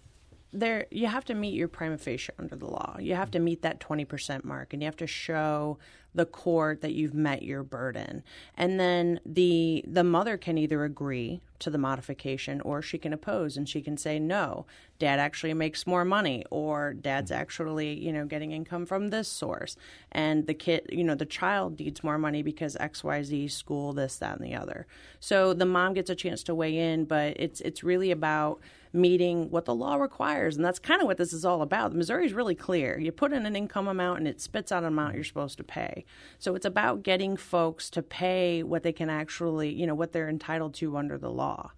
there 0.51 0.88
you 0.89 1.07
have 1.07 1.25
to 1.25 1.33
meet 1.35 1.53
your 1.53 1.67
prima 1.67 1.97
facie 1.97 2.33
under 2.39 2.55
the 2.55 2.65
law. 2.65 2.97
You 2.99 3.15
have 3.15 3.31
to 3.31 3.39
meet 3.39 3.62
that 3.62 3.79
20% 3.79 4.43
mark 4.43 4.73
and 4.73 4.81
you 4.81 4.88
have 4.88 4.97
to 4.97 5.07
show 5.07 5.77
the 6.15 6.25
court 6.25 6.81
that 6.81 6.93
you've 6.93 7.13
met 7.13 7.43
your 7.43 7.62
burden. 7.62 8.23
And 8.57 8.79
then 8.79 9.19
the 9.25 9.83
the 9.88 10.03
mother 10.03 10.38
can 10.38 10.57
either 10.57 10.83
agree 10.83 11.41
to 11.59 11.69
the 11.69 11.77
modification 11.77 12.62
or 12.62 12.81
she 12.81 12.97
can 12.97 13.13
oppose 13.13 13.57
and 13.57 13.69
she 13.69 13.81
can 13.81 13.95
say 13.95 14.17
no, 14.17 14.65
dad 14.97 15.19
actually 15.19 15.53
makes 15.53 15.85
more 15.85 16.05
money 16.05 16.43
or 16.49 16.93
dad's 16.93 17.29
mm-hmm. 17.29 17.41
actually, 17.41 17.99
you 17.99 18.12
know, 18.12 18.25
getting 18.25 18.51
income 18.51 18.85
from 18.88 19.09
this 19.09 19.27
source 19.27 19.75
and 20.12 20.47
the 20.47 20.53
kid, 20.53 20.88
you 20.91 21.03
know, 21.03 21.15
the 21.15 21.25
child 21.25 21.79
needs 21.79 22.03
more 22.03 22.17
money 22.17 22.41
because 22.41 22.75
XYZ 22.77 23.51
school 23.51 23.93
this 23.93 24.17
that 24.17 24.39
and 24.39 24.45
the 24.45 24.55
other. 24.55 24.88
So 25.19 25.53
the 25.53 25.65
mom 25.65 25.93
gets 25.93 26.09
a 26.09 26.15
chance 26.15 26.41
to 26.43 26.55
weigh 26.55 26.75
in, 26.75 27.05
but 27.05 27.39
it's 27.39 27.62
it's 27.62 27.83
really 27.83 28.09
about 28.09 28.59
meeting 28.91 29.49
what 29.49 29.65
the 29.65 29.75
law 29.75 29.95
requires. 29.95 30.56
And 30.56 30.65
that's 30.65 30.80
kind 30.80 31.02
of 31.02 31.08
what 31.08 31.17
this 31.17 31.34
is 31.34 31.45
all 31.45 31.62
about. 31.62 31.93
Missouri 31.93 32.25
is 32.25 32.34
really 32.34 32.56
clear. 32.56 32.99
You 32.99 33.12
put 33.12 33.34
in 33.34 33.45
an 33.45 33.56
income 33.56 33.88
amount 33.88 34.19
and 34.19 34.28
it 34.28 34.41
spits 34.41 34.71
out 34.71 34.84
an 34.84 34.89
amount 34.89 35.15
you're 35.15 35.23
supposed 35.23 35.58
to 35.58 35.63
pay. 35.63 36.06
So 36.39 36.56
it's 36.56 36.65
about 36.65 37.04
getting 37.04 37.38
folks 37.38 37.89
to 37.91 38.02
pay 38.02 38.63
what 38.63 38.84
they 38.84 38.91
can 38.91 39.10
actually, 39.10 39.71
you 39.71 39.86
know, 39.86 39.95
what 39.95 40.12
they're 40.12 40.30
entitled 40.30 40.73
to 40.75 40.97
under 40.97 41.17
the 41.17 41.30
law. 41.30 41.71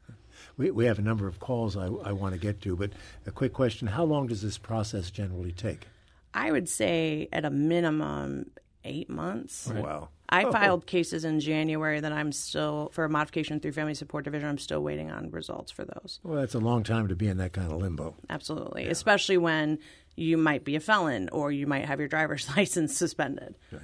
We, 0.57 0.71
we 0.71 0.85
have 0.85 0.99
a 0.99 1.03
number 1.03 1.27
of 1.27 1.39
calls 1.39 1.77
I, 1.77 1.85
I 1.85 2.11
want 2.13 2.33
to 2.33 2.39
get 2.39 2.61
to, 2.61 2.75
but 2.75 2.91
a 3.25 3.31
quick 3.31 3.53
question 3.53 3.87
How 3.87 4.03
long 4.03 4.27
does 4.27 4.41
this 4.41 4.57
process 4.57 5.11
generally 5.11 5.51
take? 5.51 5.87
I 6.33 6.51
would 6.51 6.69
say 6.69 7.27
at 7.33 7.45
a 7.45 7.49
minimum 7.49 8.51
eight 8.83 9.09
months. 9.09 9.69
Right. 9.71 9.83
Wow. 9.83 10.09
I 10.31 10.45
oh, 10.45 10.51
filed 10.51 10.85
cases 10.85 11.25
in 11.25 11.39
January 11.39 11.99
that 11.99 12.11
I'm 12.11 12.31
still 12.31 12.89
for 12.93 13.03
a 13.03 13.09
modification 13.09 13.59
through 13.59 13.73
Family 13.73 13.93
Support 13.93 14.23
Division. 14.23 14.47
I'm 14.47 14.57
still 14.57 14.81
waiting 14.81 15.11
on 15.11 15.29
results 15.31 15.71
for 15.71 15.83
those. 15.83 16.19
Well, 16.23 16.39
that's 16.39 16.55
a 16.55 16.59
long 16.59 16.83
time 16.83 17.07
to 17.09 17.15
be 17.15 17.27
in 17.27 17.37
that 17.37 17.53
kind 17.53 17.71
of 17.71 17.77
limbo. 17.77 18.15
Absolutely, 18.29 18.85
yeah. 18.85 18.91
especially 18.91 19.37
when 19.37 19.79
you 20.15 20.37
might 20.37 20.63
be 20.63 20.75
a 20.75 20.79
felon 20.79 21.29
or 21.29 21.51
you 21.51 21.67
might 21.67 21.85
have 21.85 21.99
your 21.99 22.07
driver's 22.07 22.49
license 22.57 22.97
suspended. 22.97 23.55
Right. 23.71 23.81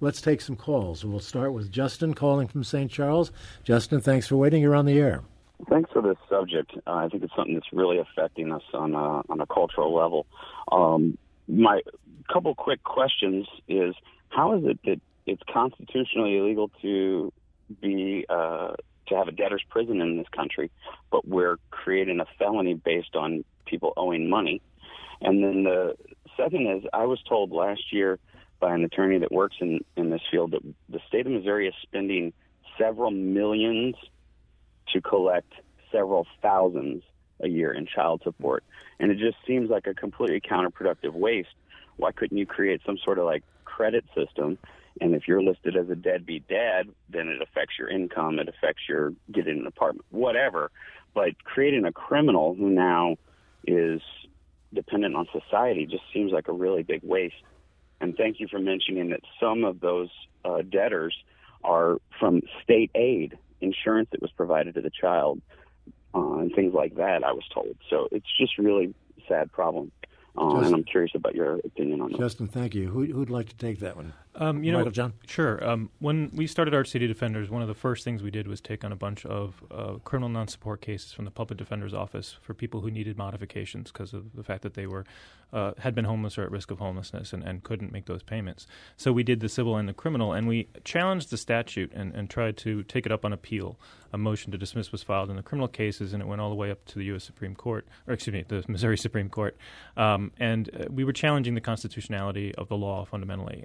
Let's 0.00 0.20
take 0.20 0.40
some 0.40 0.56
calls. 0.56 1.04
We'll 1.04 1.20
start 1.20 1.52
with 1.52 1.72
Justin 1.72 2.14
calling 2.14 2.48
from 2.48 2.64
St. 2.64 2.90
Charles. 2.90 3.32
Justin, 3.64 4.00
thanks 4.00 4.26
for 4.26 4.36
waiting. 4.36 4.62
You're 4.62 4.76
on 4.76 4.86
the 4.86 4.98
air. 4.98 5.22
Thanks 5.68 5.90
for 5.92 6.00
this 6.00 6.16
subject. 6.28 6.72
Uh, 6.86 6.92
I 6.92 7.08
think 7.08 7.24
it's 7.24 7.34
something 7.34 7.54
that's 7.54 7.72
really 7.72 7.98
affecting 7.98 8.52
us 8.52 8.62
on 8.72 8.94
a, 8.94 9.22
on 9.28 9.40
a 9.40 9.46
cultural 9.46 9.92
level. 9.92 10.26
Um, 10.70 11.18
my 11.48 11.80
couple 12.32 12.54
quick 12.54 12.84
questions 12.84 13.46
is 13.66 13.94
how 14.28 14.56
is 14.56 14.64
it 14.64 14.78
that 14.84 15.00
it's 15.28 15.42
constitutionally 15.52 16.38
illegal 16.38 16.70
to 16.82 17.32
be 17.80 18.24
uh, 18.28 18.72
to 19.08 19.16
have 19.16 19.28
a 19.28 19.32
debtor's 19.32 19.64
prison 19.68 20.00
in 20.00 20.16
this 20.16 20.28
country, 20.34 20.70
but 21.10 21.26
we're 21.26 21.56
creating 21.70 22.20
a 22.20 22.26
felony 22.38 22.74
based 22.74 23.14
on 23.14 23.44
people 23.66 23.92
owing 23.96 24.28
money. 24.28 24.60
And 25.20 25.42
then 25.42 25.64
the 25.64 25.96
second 26.36 26.66
is, 26.66 26.84
I 26.92 27.04
was 27.04 27.20
told 27.28 27.50
last 27.50 27.92
year 27.92 28.18
by 28.60 28.74
an 28.74 28.84
attorney 28.84 29.18
that 29.18 29.32
works 29.32 29.56
in 29.60 29.80
in 29.96 30.10
this 30.10 30.22
field 30.30 30.52
that 30.52 30.62
the 30.88 31.00
state 31.08 31.26
of 31.26 31.32
Missouri 31.32 31.68
is 31.68 31.74
spending 31.82 32.32
several 32.78 33.10
millions 33.10 33.96
to 34.92 35.00
collect 35.00 35.52
several 35.92 36.26
thousands 36.40 37.02
a 37.40 37.48
year 37.48 37.72
in 37.72 37.86
child 37.86 38.22
support, 38.24 38.64
and 38.98 39.10
it 39.10 39.18
just 39.18 39.36
seems 39.46 39.70
like 39.70 39.86
a 39.86 39.94
completely 39.94 40.40
counterproductive 40.40 41.12
waste. 41.12 41.54
Why 41.96 42.12
couldn't 42.12 42.36
you 42.36 42.46
create 42.46 42.80
some 42.86 42.96
sort 43.04 43.18
of 43.18 43.24
like 43.24 43.42
credit 43.78 44.04
system 44.14 44.58
and 45.00 45.14
if 45.14 45.28
you're 45.28 45.42
listed 45.42 45.76
as 45.76 45.88
a 45.90 45.94
deadbeat 45.94 46.48
dad, 46.48 46.88
then 47.08 47.28
it 47.28 47.40
affects 47.40 47.74
your 47.78 47.88
income, 47.88 48.38
it 48.38 48.48
affects 48.48 48.82
your 48.88 49.12
getting 49.32 49.60
an 49.60 49.66
apartment, 49.66 50.06
whatever. 50.10 50.70
But 51.14 51.42
creating 51.44 51.84
a 51.84 51.92
criminal 51.92 52.54
who 52.54 52.70
now 52.70 53.16
is 53.66 54.00
dependent 54.74 55.14
on 55.14 55.26
society 55.32 55.86
just 55.86 56.02
seems 56.12 56.32
like 56.32 56.48
a 56.48 56.52
really 56.52 56.82
big 56.82 57.00
waste. 57.02 57.36
And 58.00 58.16
thank 58.16 58.40
you 58.40 58.48
for 58.48 58.58
mentioning 58.58 59.10
that 59.10 59.20
some 59.40 59.64
of 59.64 59.80
those 59.80 60.08
uh, 60.44 60.62
debtors 60.62 61.16
are 61.64 61.98
from 62.18 62.42
state 62.62 62.90
aid 62.94 63.36
insurance 63.60 64.08
that 64.12 64.22
was 64.22 64.30
provided 64.32 64.74
to 64.74 64.80
the 64.80 64.90
child 64.90 65.40
uh, 66.14 66.38
and 66.38 66.54
things 66.54 66.74
like 66.74 66.96
that. 66.96 67.24
I 67.24 67.32
was 67.32 67.44
told. 67.52 67.76
So 67.90 68.08
it's 68.12 68.26
just 68.38 68.58
really 68.58 68.94
sad 69.28 69.50
problem. 69.52 69.90
Uh, 70.40 70.60
and 70.60 70.74
I'm 70.74 70.84
curious 70.84 71.12
about 71.14 71.34
your 71.34 71.56
opinion 71.56 72.00
on 72.00 72.12
that. 72.12 72.18
Justin, 72.18 72.46
thank 72.48 72.74
you. 72.74 72.88
Who, 72.88 73.00
would 73.18 73.30
like 73.30 73.48
to 73.48 73.56
take 73.56 73.80
that 73.80 73.96
one? 73.96 74.12
Um, 74.38 74.62
you 74.62 74.72
Michael 74.72 74.86
know, 74.86 74.90
John? 74.92 75.12
Sure. 75.26 75.68
Um, 75.68 75.90
when 75.98 76.30
we 76.32 76.46
started 76.46 76.72
Arch 76.72 76.88
City 76.90 77.06
Defenders, 77.06 77.50
one 77.50 77.60
of 77.60 77.68
the 77.68 77.74
first 77.74 78.04
things 78.04 78.22
we 78.22 78.30
did 78.30 78.46
was 78.46 78.60
take 78.60 78.84
on 78.84 78.92
a 78.92 78.96
bunch 78.96 79.26
of 79.26 79.62
uh, 79.70 79.94
criminal 80.04 80.28
non-support 80.28 80.80
cases 80.80 81.12
from 81.12 81.24
the 81.24 81.30
Public 81.30 81.58
Defender's 81.58 81.92
Office 81.92 82.36
for 82.40 82.54
people 82.54 82.80
who 82.80 82.90
needed 82.90 83.18
modifications 83.18 83.90
because 83.90 84.14
of 84.14 84.34
the 84.34 84.44
fact 84.44 84.62
that 84.62 84.74
they 84.74 84.86
were 84.86 85.04
uh, 85.52 85.72
had 85.78 85.94
been 85.94 86.04
homeless 86.04 86.36
or 86.36 86.42
at 86.42 86.50
risk 86.50 86.70
of 86.70 86.78
homelessness 86.78 87.32
and, 87.32 87.42
and 87.42 87.62
couldn't 87.62 87.92
make 87.92 88.06
those 88.06 88.22
payments. 88.22 88.66
So 88.96 89.12
we 89.12 89.22
did 89.22 89.40
the 89.40 89.48
civil 89.48 89.76
and 89.76 89.88
the 89.88 89.94
criminal, 89.94 90.32
and 90.32 90.46
we 90.46 90.68
challenged 90.84 91.30
the 91.30 91.36
statute 91.36 91.92
and, 91.94 92.14
and 92.14 92.28
tried 92.28 92.56
to 92.58 92.82
take 92.84 93.06
it 93.06 93.12
up 93.12 93.24
on 93.24 93.32
appeal. 93.32 93.78
A 94.12 94.18
motion 94.18 94.52
to 94.52 94.58
dismiss 94.58 94.92
was 94.92 95.02
filed 95.02 95.30
in 95.30 95.36
the 95.36 95.42
criminal 95.42 95.68
cases, 95.68 96.12
and 96.12 96.22
it 96.22 96.26
went 96.26 96.40
all 96.40 96.48
the 96.48 96.56
way 96.56 96.70
up 96.70 96.84
to 96.86 96.98
the 96.98 97.04
U.S. 97.06 97.24
Supreme 97.24 97.54
Court, 97.54 97.86
or 98.06 98.14
excuse 98.14 98.32
me, 98.32 98.44
the 98.46 98.64
Missouri 98.68 98.96
Supreme 98.96 99.28
Court. 99.28 99.56
Um, 99.96 100.32
and 100.38 100.70
uh, 100.74 100.84
we 100.90 101.04
were 101.04 101.12
challenging 101.12 101.54
the 101.54 101.60
constitutionality 101.60 102.54
of 102.54 102.68
the 102.68 102.76
law 102.76 103.04
fundamentally. 103.04 103.64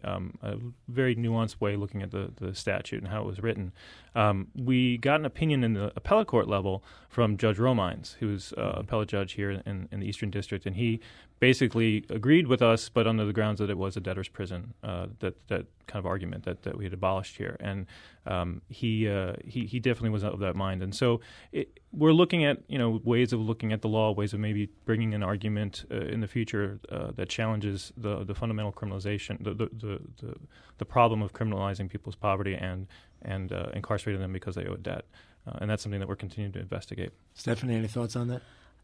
Very 0.87 1.15
nuanced 1.15 1.59
way 1.59 1.75
looking 1.75 2.01
at 2.01 2.11
the, 2.11 2.31
the 2.35 2.53
statute 2.55 3.01
and 3.01 3.11
how 3.11 3.21
it 3.21 3.25
was 3.25 3.41
written. 3.41 3.71
Um, 4.15 4.47
we 4.55 4.97
got 4.97 5.19
an 5.19 5.25
opinion 5.25 5.63
in 5.63 5.73
the 5.73 5.91
appellate 5.95 6.27
court 6.27 6.47
level 6.47 6.83
from 7.09 7.37
Judge 7.37 7.57
Romines, 7.57 8.15
who's 8.19 8.53
uh, 8.53 8.73
appellate 8.77 9.09
judge 9.09 9.33
here 9.33 9.51
in, 9.51 9.89
in 9.91 9.99
the 9.99 10.07
Eastern 10.07 10.29
District, 10.29 10.65
and 10.65 10.75
he 10.75 10.99
basically 11.43 12.05
agreed 12.09 12.47
with 12.47 12.61
us, 12.61 12.87
but 12.87 13.05
under 13.05 13.25
the 13.25 13.33
grounds 13.33 13.59
that 13.59 13.69
it 13.69 13.77
was 13.77 13.97
a 13.97 13.99
debtor's 13.99 14.29
prison. 14.29 14.73
Uh, 14.81 15.07
that 15.19 15.35
that 15.49 15.65
kind 15.87 15.99
of 15.99 16.05
argument 16.05 16.45
that, 16.45 16.63
that 16.63 16.77
we 16.77 16.85
had 16.85 16.93
abolished 16.93 17.35
here, 17.35 17.57
and 17.59 17.85
um, 18.25 18.61
he 18.69 19.09
uh, 19.09 19.33
he 19.43 19.65
he 19.65 19.77
definitely 19.77 20.11
was 20.11 20.23
of 20.23 20.39
that 20.39 20.55
mind. 20.55 20.81
And 20.81 20.95
so 20.95 21.19
it, 21.51 21.81
we're 21.91 22.13
looking 22.13 22.45
at 22.45 22.59
you 22.69 22.77
know 22.77 23.01
ways 23.03 23.33
of 23.33 23.41
looking 23.41 23.73
at 23.73 23.81
the 23.81 23.89
law, 23.89 24.13
ways 24.13 24.31
of 24.33 24.39
maybe 24.39 24.69
bringing 24.85 25.13
an 25.13 25.21
argument 25.21 25.83
uh, 25.91 26.13
in 26.13 26.21
the 26.21 26.29
future 26.29 26.79
uh, 26.89 27.11
that 27.17 27.27
challenges 27.27 27.91
the 27.97 28.23
the 28.23 28.33
fundamental 28.33 28.71
criminalization, 28.71 29.43
the 29.43 29.53
the, 29.53 29.69
the 29.73 29.99
the, 30.21 30.35
the 30.77 30.85
problem 30.85 31.21
of 31.21 31.33
criminalizing 31.33 31.89
people's 31.89 32.15
poverty 32.15 32.55
and 32.55 32.87
and 33.21 33.51
uh, 33.51 33.65
incarcerating 33.73 34.21
them 34.21 34.31
because 34.31 34.55
they 34.55 34.65
owe 34.65 34.75
a 34.75 34.77
debt. 34.77 35.03
Uh, 35.45 35.57
and 35.59 35.69
that's 35.69 35.83
something 35.83 35.99
that 35.99 36.07
we're 36.07 36.15
continuing 36.15 36.53
to 36.53 36.59
investigate. 36.59 37.11
Stephanie, 37.33 37.75
any 37.75 37.89
thoughts 37.89 38.15
on 38.15 38.29
that? 38.29 38.41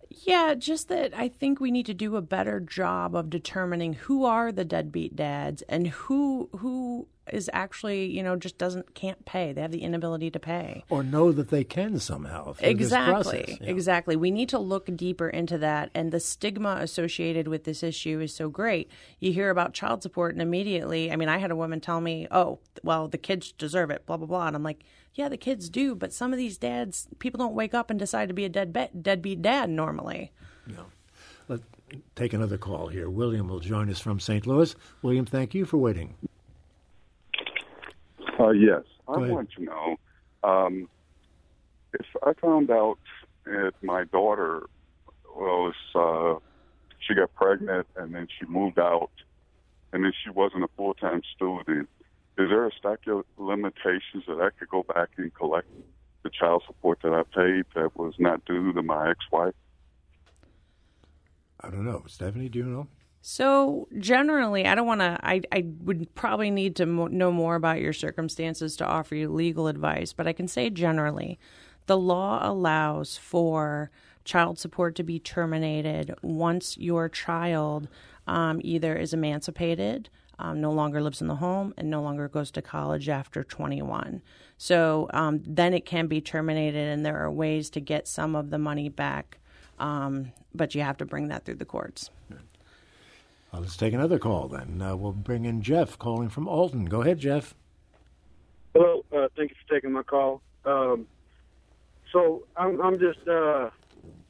Yeah, 0.10 0.56
just 0.56 0.88
that 0.89 1.13
I 1.15 1.28
think 1.28 1.60
we 1.60 1.69
need 1.72 1.86
to 1.86 1.93
do 1.93 2.15
a 2.15 2.22
better 2.22 2.60
job 2.60 3.15
of 3.15 3.30
determining 3.30 3.93
who 3.93 4.26
are 4.26 4.52
the 4.52 4.65
deadbeat 4.65 5.15
dads 5.15 5.62
and 5.63 5.88
who 5.88 6.50
who 6.58 7.08
is 7.32 7.48
actually, 7.54 8.06
you 8.08 8.24
know, 8.24 8.36
just 8.36 8.58
doesn't 8.58 8.95
can't 8.95 9.24
pay. 9.24 9.54
They 9.54 9.62
have 9.62 9.72
the 9.72 9.84
inability 9.84 10.32
to 10.32 10.39
pay. 10.39 10.84
Or 10.89 11.04
know 11.04 11.32
that 11.32 11.52
they 11.52 11.63
can 11.63 12.00
somehow. 12.00 12.56
Exactly. 12.60 13.60
Yeah. 13.62 13.69
Exactly. 13.69 14.15
We 14.15 14.32
need 14.32 14.50
to 14.50 14.58
look 14.58 14.89
deeper 14.95 15.30
into 15.30 15.60
that 15.60 15.91
and 15.93 16.12
the 16.12 16.19
stigma 16.19 16.78
associated 16.82 17.48
with 17.48 17.65
this 17.65 17.84
issue 17.84 18.19
is 18.19 18.34
so 18.34 18.50
great. 18.50 18.89
You 19.19 19.32
hear 19.32 19.52
about 19.52 19.74
child 19.74 20.02
support 20.02 20.34
and 20.34 20.41
immediately, 20.41 21.12
I 21.12 21.17
mean, 21.17 21.30
I 21.30 21.38
had 21.38 21.52
a 21.52 21.56
woman 21.56 21.82
tell 21.82 22.02
me, 22.02 22.26
"Oh, 22.32 22.58
well, 22.84 23.08
the 23.08 23.19
kids 23.19 23.52
deserve 23.52 23.91
it, 23.91 24.08
blah 24.08 24.17
blah 24.17 24.26
blah." 24.28 24.48
And 24.48 24.56
I'm 24.56 24.63
like, 24.63 24.84
yeah, 25.19 25.27
the 25.27 25.36
kids 25.36 25.69
do, 25.69 25.95
but 25.95 26.13
some 26.13 26.32
of 26.32 26.38
these 26.38 26.58
dads, 26.58 27.10
people 27.19 27.38
don't 27.38 27.53
wake 27.53 27.73
up 27.73 27.89
and 27.89 27.99
decide 27.99 28.29
to 28.29 28.34
be 28.34 28.45
a 28.45 28.49
dead 28.49 28.71
be- 28.71 28.88
deadbeat 28.99 29.41
dad 29.41 29.69
normally. 29.69 30.32
No. 30.65 30.86
Let's 31.49 31.63
take 32.15 32.32
another 32.32 32.58
call 32.58 32.88
here. 32.88 33.10
William 33.10 33.49
will 33.49 33.60
join 33.60 33.89
us 33.89 33.99
from 33.99 34.21
St. 34.21 34.47
Louis. 34.47 34.73
William, 35.01 35.25
thank 35.25 35.53
you 35.53 35.65
for 35.65 35.75
waiting. 35.75 36.15
Uh, 38.39 38.51
yes, 38.51 38.84
I 39.10 39.17
want 39.17 39.49
to 39.58 39.63
know 39.63 39.97
um, 40.45 40.88
if 41.93 42.05
I 42.25 42.32
found 42.39 42.71
out 42.71 42.99
that 43.43 43.73
my 43.82 44.05
daughter 44.05 44.67
was 45.36 45.73
uh, 45.95 46.36
she 47.05 47.13
got 47.13 47.36
pregnant 47.36 47.88
and 47.97 48.15
then 48.15 48.29
she 48.39 48.45
moved 48.45 48.79
out, 48.79 49.12
and 49.91 50.05
then 50.05 50.13
she 50.23 50.29
wasn't 50.29 50.63
a 50.63 50.69
full 50.77 50.93
time 50.93 51.21
student 51.36 51.89
is 52.39 52.49
there 52.49 52.65
a 52.65 52.71
statute 52.71 53.19
of 53.19 53.25
limitations 53.38 54.23
that 54.28 54.39
I 54.39 54.49
could 54.58 54.69
go 54.69 54.84
back 54.84 55.10
and 55.17 55.34
collect 55.34 55.67
the 56.23 56.30
child 56.30 56.63
support 56.65 56.99
that 57.04 57.13
I 57.13 57.23
paid 57.23 57.65
that 57.75 57.97
was 57.97 58.13
not 58.17 58.45
due 58.45 58.71
to 58.71 58.82
my 58.82 59.12
ex-wife? 59.12 59.54
I 61.60 61.69
don't 61.69 61.86
know. 61.86 62.04
Stephanie, 62.08 62.47
do 62.47 62.60
you 62.60 62.65
know? 62.65 62.88
So 63.21 63.89
generally, 63.97 64.65
I 64.65 64.75
don't 64.75 64.88
want 64.88 65.02
to. 65.02 65.19
I 65.21 65.41
I 65.52 65.65
would 65.84 66.15
probably 66.15 66.49
need 66.49 66.78
to 66.78 66.86
mo- 66.86 67.08
know 67.08 67.34
more 67.34 67.56
about 67.56 67.82
your 67.82 67.91
circumstances 67.91 68.78
to 68.78 68.86
offer 68.86 69.15
you 69.15 69.28
legal 69.28 69.67
advice, 69.67 70.13
but 70.13 70.25
I 70.25 70.32
can 70.32 70.47
say 70.47 70.69
generally, 70.69 71.38
the 71.88 71.97
law 71.97 72.39
allows 72.41 73.17
for 73.17 73.91
child 74.23 74.58
support 74.58 74.95
to 74.95 75.04
be 75.04 75.19
terminated 75.19 76.15
once 76.21 76.78
your 76.78 77.10
child 77.10 77.89
um, 78.25 78.62
either 78.63 78.95
is 78.95 79.13
emancipated 79.13 80.10
um, 80.39 80.62
no 80.62 80.71
longer 80.71 81.02
lives 81.02 81.21
in 81.21 81.28
the 81.28 81.36
home 81.36 81.73
and 81.78 81.89
no 81.89 82.02
longer 82.02 82.28
goes 82.30 82.49
to 82.52 82.62
college 82.62 83.10
after 83.10 83.43
21. 83.43 84.21
So 84.58 85.10
um, 85.13 85.41
then 85.45 85.73
it 85.73 85.86
can 85.86 86.08
be 86.08 86.21
terminated, 86.21 86.88
and 86.88 87.06
there 87.06 87.17
are 87.17 87.30
ways 87.30 87.69
to 87.71 87.82
get 87.82 88.08
some 88.08 88.36
of 88.36 88.49
the 88.49 88.58
money 88.58 88.89
back, 88.89 89.38
um, 89.80 90.32
but 90.56 90.73
you 90.73 90.82
have 90.82 90.97
to 90.97 91.06
bring 91.06 91.28
that 91.28 91.45
through 91.45 91.56
the 91.56 91.65
courts. 91.65 92.10
Well, 93.52 93.62
let's 93.62 93.78
take 93.78 93.93
another 93.93 94.19
call 94.19 94.47
then. 94.47 94.82
Uh, 94.82 94.95
we'll 94.95 95.12
bring 95.12 95.45
in 95.45 95.62
Jeff 95.62 95.97
calling 95.97 96.30
from 96.30 96.47
Alton. 96.47 96.86
Go 96.86 97.02
ahead, 97.02 97.19
Jeff. 97.19 97.54
Hello. 98.73 99.04
Uh, 99.12 99.28
thank 99.36 99.52
you 99.52 99.58
for 99.67 99.73
taking 99.73 99.91
my 99.91 100.04
call. 100.04 100.41
Um, 100.65 101.08
so 102.13 102.43
I'm, 102.56 102.80
I'm 102.82 102.99
just, 102.99 103.28
uh, 103.28 103.69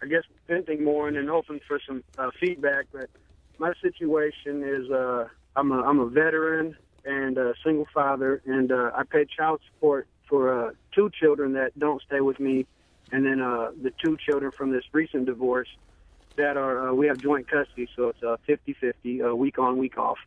I 0.02 0.06
guess, 0.08 0.24
venting 0.48 0.84
more 0.84 1.08
and 1.08 1.18
then 1.18 1.28
hoping 1.28 1.60
for 1.68 1.80
some 1.86 2.04
uh, 2.18 2.32
feedback. 2.40 2.86
But 2.92 3.10
my 3.58 3.74
situation 3.82 4.64
is 4.64 4.90
uh, 4.90 5.28
I'm 5.60 5.74
a 5.74 5.82
I'm 5.82 6.00
a 6.00 6.08
veteran 6.08 6.78
and 7.04 7.38
a 7.38 7.54
single 7.66 7.88
father, 7.94 8.42
and 8.46 8.72
uh, 8.72 8.92
I 8.96 9.04
pay 9.04 9.26
child 9.26 9.60
support 9.70 10.08
for 10.30 10.68
uh, 10.68 10.72
two 10.96 11.10
children 11.20 11.54
that 11.54 11.78
don't 11.78 12.02
stay 12.04 12.22
with 12.22 12.40
me, 12.40 12.66
and 13.12 13.26
then 13.26 13.42
uh, 13.42 13.72
the 13.82 13.92
two 14.04 14.18
children 14.26 14.52
from 14.58 14.72
this 14.72 14.84
recent 14.94 15.26
divorce 15.26 15.68
that 16.38 16.56
are 16.56 16.90
uh, 16.90 16.94
we 16.94 17.08
have 17.08 17.18
joint 17.18 17.50
custody, 17.50 17.90
so 17.96 18.10
it's 18.10 18.24
uh, 18.24 18.38
50-50, 18.48 19.32
uh, 19.32 19.36
week 19.36 19.60
on, 19.60 19.78
week 19.78 19.98
off. 19.98 20.18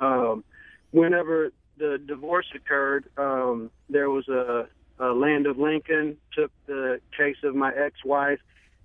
Um, 0.00 0.42
whenever 0.90 1.52
the 1.76 1.98
divorce 2.04 2.46
occurred, 2.54 3.04
um, 3.16 3.70
there 3.88 4.10
was 4.10 4.26
a, 4.28 4.66
a 4.98 5.12
Land 5.12 5.46
of 5.46 5.58
Lincoln 5.58 6.16
took 6.32 6.50
the 6.66 7.00
case 7.16 7.36
of 7.44 7.54
my 7.54 7.72
ex-wife, 7.72 8.40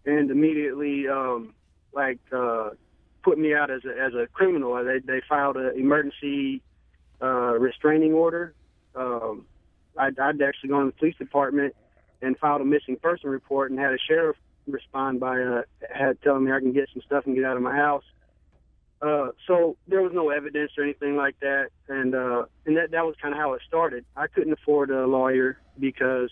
and 0.06 0.30
immediately, 0.30 1.08
um, 1.08 1.56
like 1.93 2.19
uh, 2.32 2.71
put 3.25 3.39
me 3.39 3.53
out 3.55 3.71
as 3.71 3.81
a, 3.83 3.99
as 3.99 4.13
a 4.13 4.27
criminal. 4.31 4.75
They 4.85 4.99
they 4.99 5.21
filed 5.27 5.57
an 5.57 5.73
emergency 5.75 6.61
uh, 7.21 7.57
restraining 7.57 8.13
order. 8.13 8.53
Um, 8.95 9.47
I'd, 9.97 10.17
I'd 10.19 10.41
actually 10.41 10.69
gone 10.69 10.85
to 10.85 10.91
the 10.91 10.97
police 10.97 11.15
department 11.17 11.75
and 12.21 12.38
filed 12.38 12.61
a 12.61 12.65
missing 12.65 12.97
person 12.97 13.29
report 13.29 13.71
and 13.71 13.79
had 13.79 13.91
a 13.91 13.97
sheriff 14.07 14.38
respond 14.67 15.19
by 15.19 15.41
uh, 15.41 15.61
had 15.93 16.21
telling 16.21 16.45
me 16.45 16.51
I 16.51 16.59
can 16.59 16.71
get 16.71 16.88
some 16.93 17.01
stuff 17.05 17.25
and 17.25 17.35
get 17.35 17.43
out 17.43 17.57
of 17.57 17.63
my 17.63 17.75
house. 17.75 18.03
Uh, 19.01 19.29
so 19.47 19.75
there 19.88 20.01
was 20.01 20.11
no 20.13 20.29
evidence 20.29 20.71
or 20.77 20.83
anything 20.83 21.15
like 21.15 21.38
that, 21.41 21.69
and 21.89 22.15
uh, 22.15 22.45
and 22.65 22.77
that 22.77 22.91
that 22.91 23.05
was 23.05 23.15
kind 23.21 23.33
of 23.33 23.39
how 23.39 23.53
it 23.53 23.61
started. 23.67 24.05
I 24.15 24.27
couldn't 24.27 24.53
afford 24.53 24.89
a 24.91 25.05
lawyer 25.05 25.57
because 25.79 26.29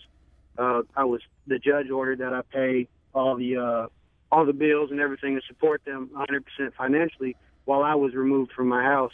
uh, 0.58 0.82
I 0.96 1.04
was 1.04 1.20
the 1.46 1.58
judge 1.58 1.90
ordered 1.90 2.20
that 2.20 2.32
I 2.32 2.42
pay 2.42 2.88
all 3.12 3.36
the 3.36 3.56
uh, 3.56 3.86
all 4.34 4.44
the 4.44 4.52
bills 4.52 4.90
and 4.90 4.98
everything 4.98 5.36
to 5.36 5.42
support 5.46 5.84
them 5.84 6.10
100% 6.12 6.74
financially 6.74 7.36
while 7.66 7.84
I 7.84 7.94
was 7.94 8.14
removed 8.14 8.50
from 8.50 8.66
my 8.66 8.82
house 8.82 9.12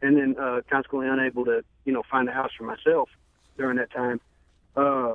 and 0.00 0.16
then 0.16 0.36
uh, 0.40 0.60
consequently 0.70 1.08
unable 1.10 1.44
to, 1.46 1.64
you 1.84 1.92
know, 1.92 2.04
find 2.08 2.28
a 2.28 2.32
house 2.32 2.52
for 2.56 2.62
myself 2.62 3.08
during 3.58 3.78
that 3.78 3.90
time. 3.90 4.20
Uh, 4.76 5.14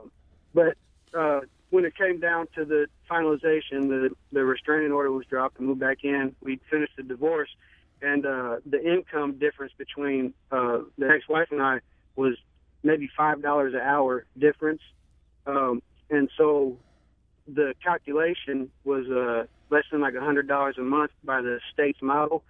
but 0.53 0.75
uh, 1.13 1.39
when 1.69 1.85
it 1.85 1.95
came 1.95 2.19
down 2.19 2.47
to 2.55 2.65
the 2.65 2.87
finalization, 3.09 3.87
the 3.87 4.09
the 4.33 4.43
restraining 4.43 4.91
order 4.91 5.11
was 5.11 5.25
dropped 5.25 5.57
and 5.57 5.67
moved 5.67 5.79
back 5.79 6.03
in. 6.03 6.35
We 6.41 6.59
finished 6.69 6.97
the 6.97 7.03
divorce, 7.03 7.49
and 8.01 8.25
uh, 8.25 8.57
the 8.65 8.83
income 8.83 9.37
difference 9.39 9.71
between 9.77 10.33
uh, 10.51 10.79
the 10.97 11.09
ex-wife 11.09 11.47
and 11.51 11.61
I 11.61 11.79
was 12.17 12.35
maybe 12.83 13.09
five 13.15 13.41
dollars 13.41 13.73
an 13.73 13.79
hour 13.79 14.25
difference. 14.37 14.81
Um, 15.47 15.81
and 16.09 16.29
so 16.37 16.77
the 17.47 17.73
calculation 17.83 18.71
was 18.83 19.07
uh, 19.07 19.45
less 19.69 19.83
than 19.91 20.01
like 20.01 20.15
a 20.15 20.21
hundred 20.21 20.47
dollars 20.47 20.75
a 20.77 20.83
month 20.83 21.11
by 21.23 21.41
the 21.41 21.59
state's 21.73 22.01
model, 22.01 22.43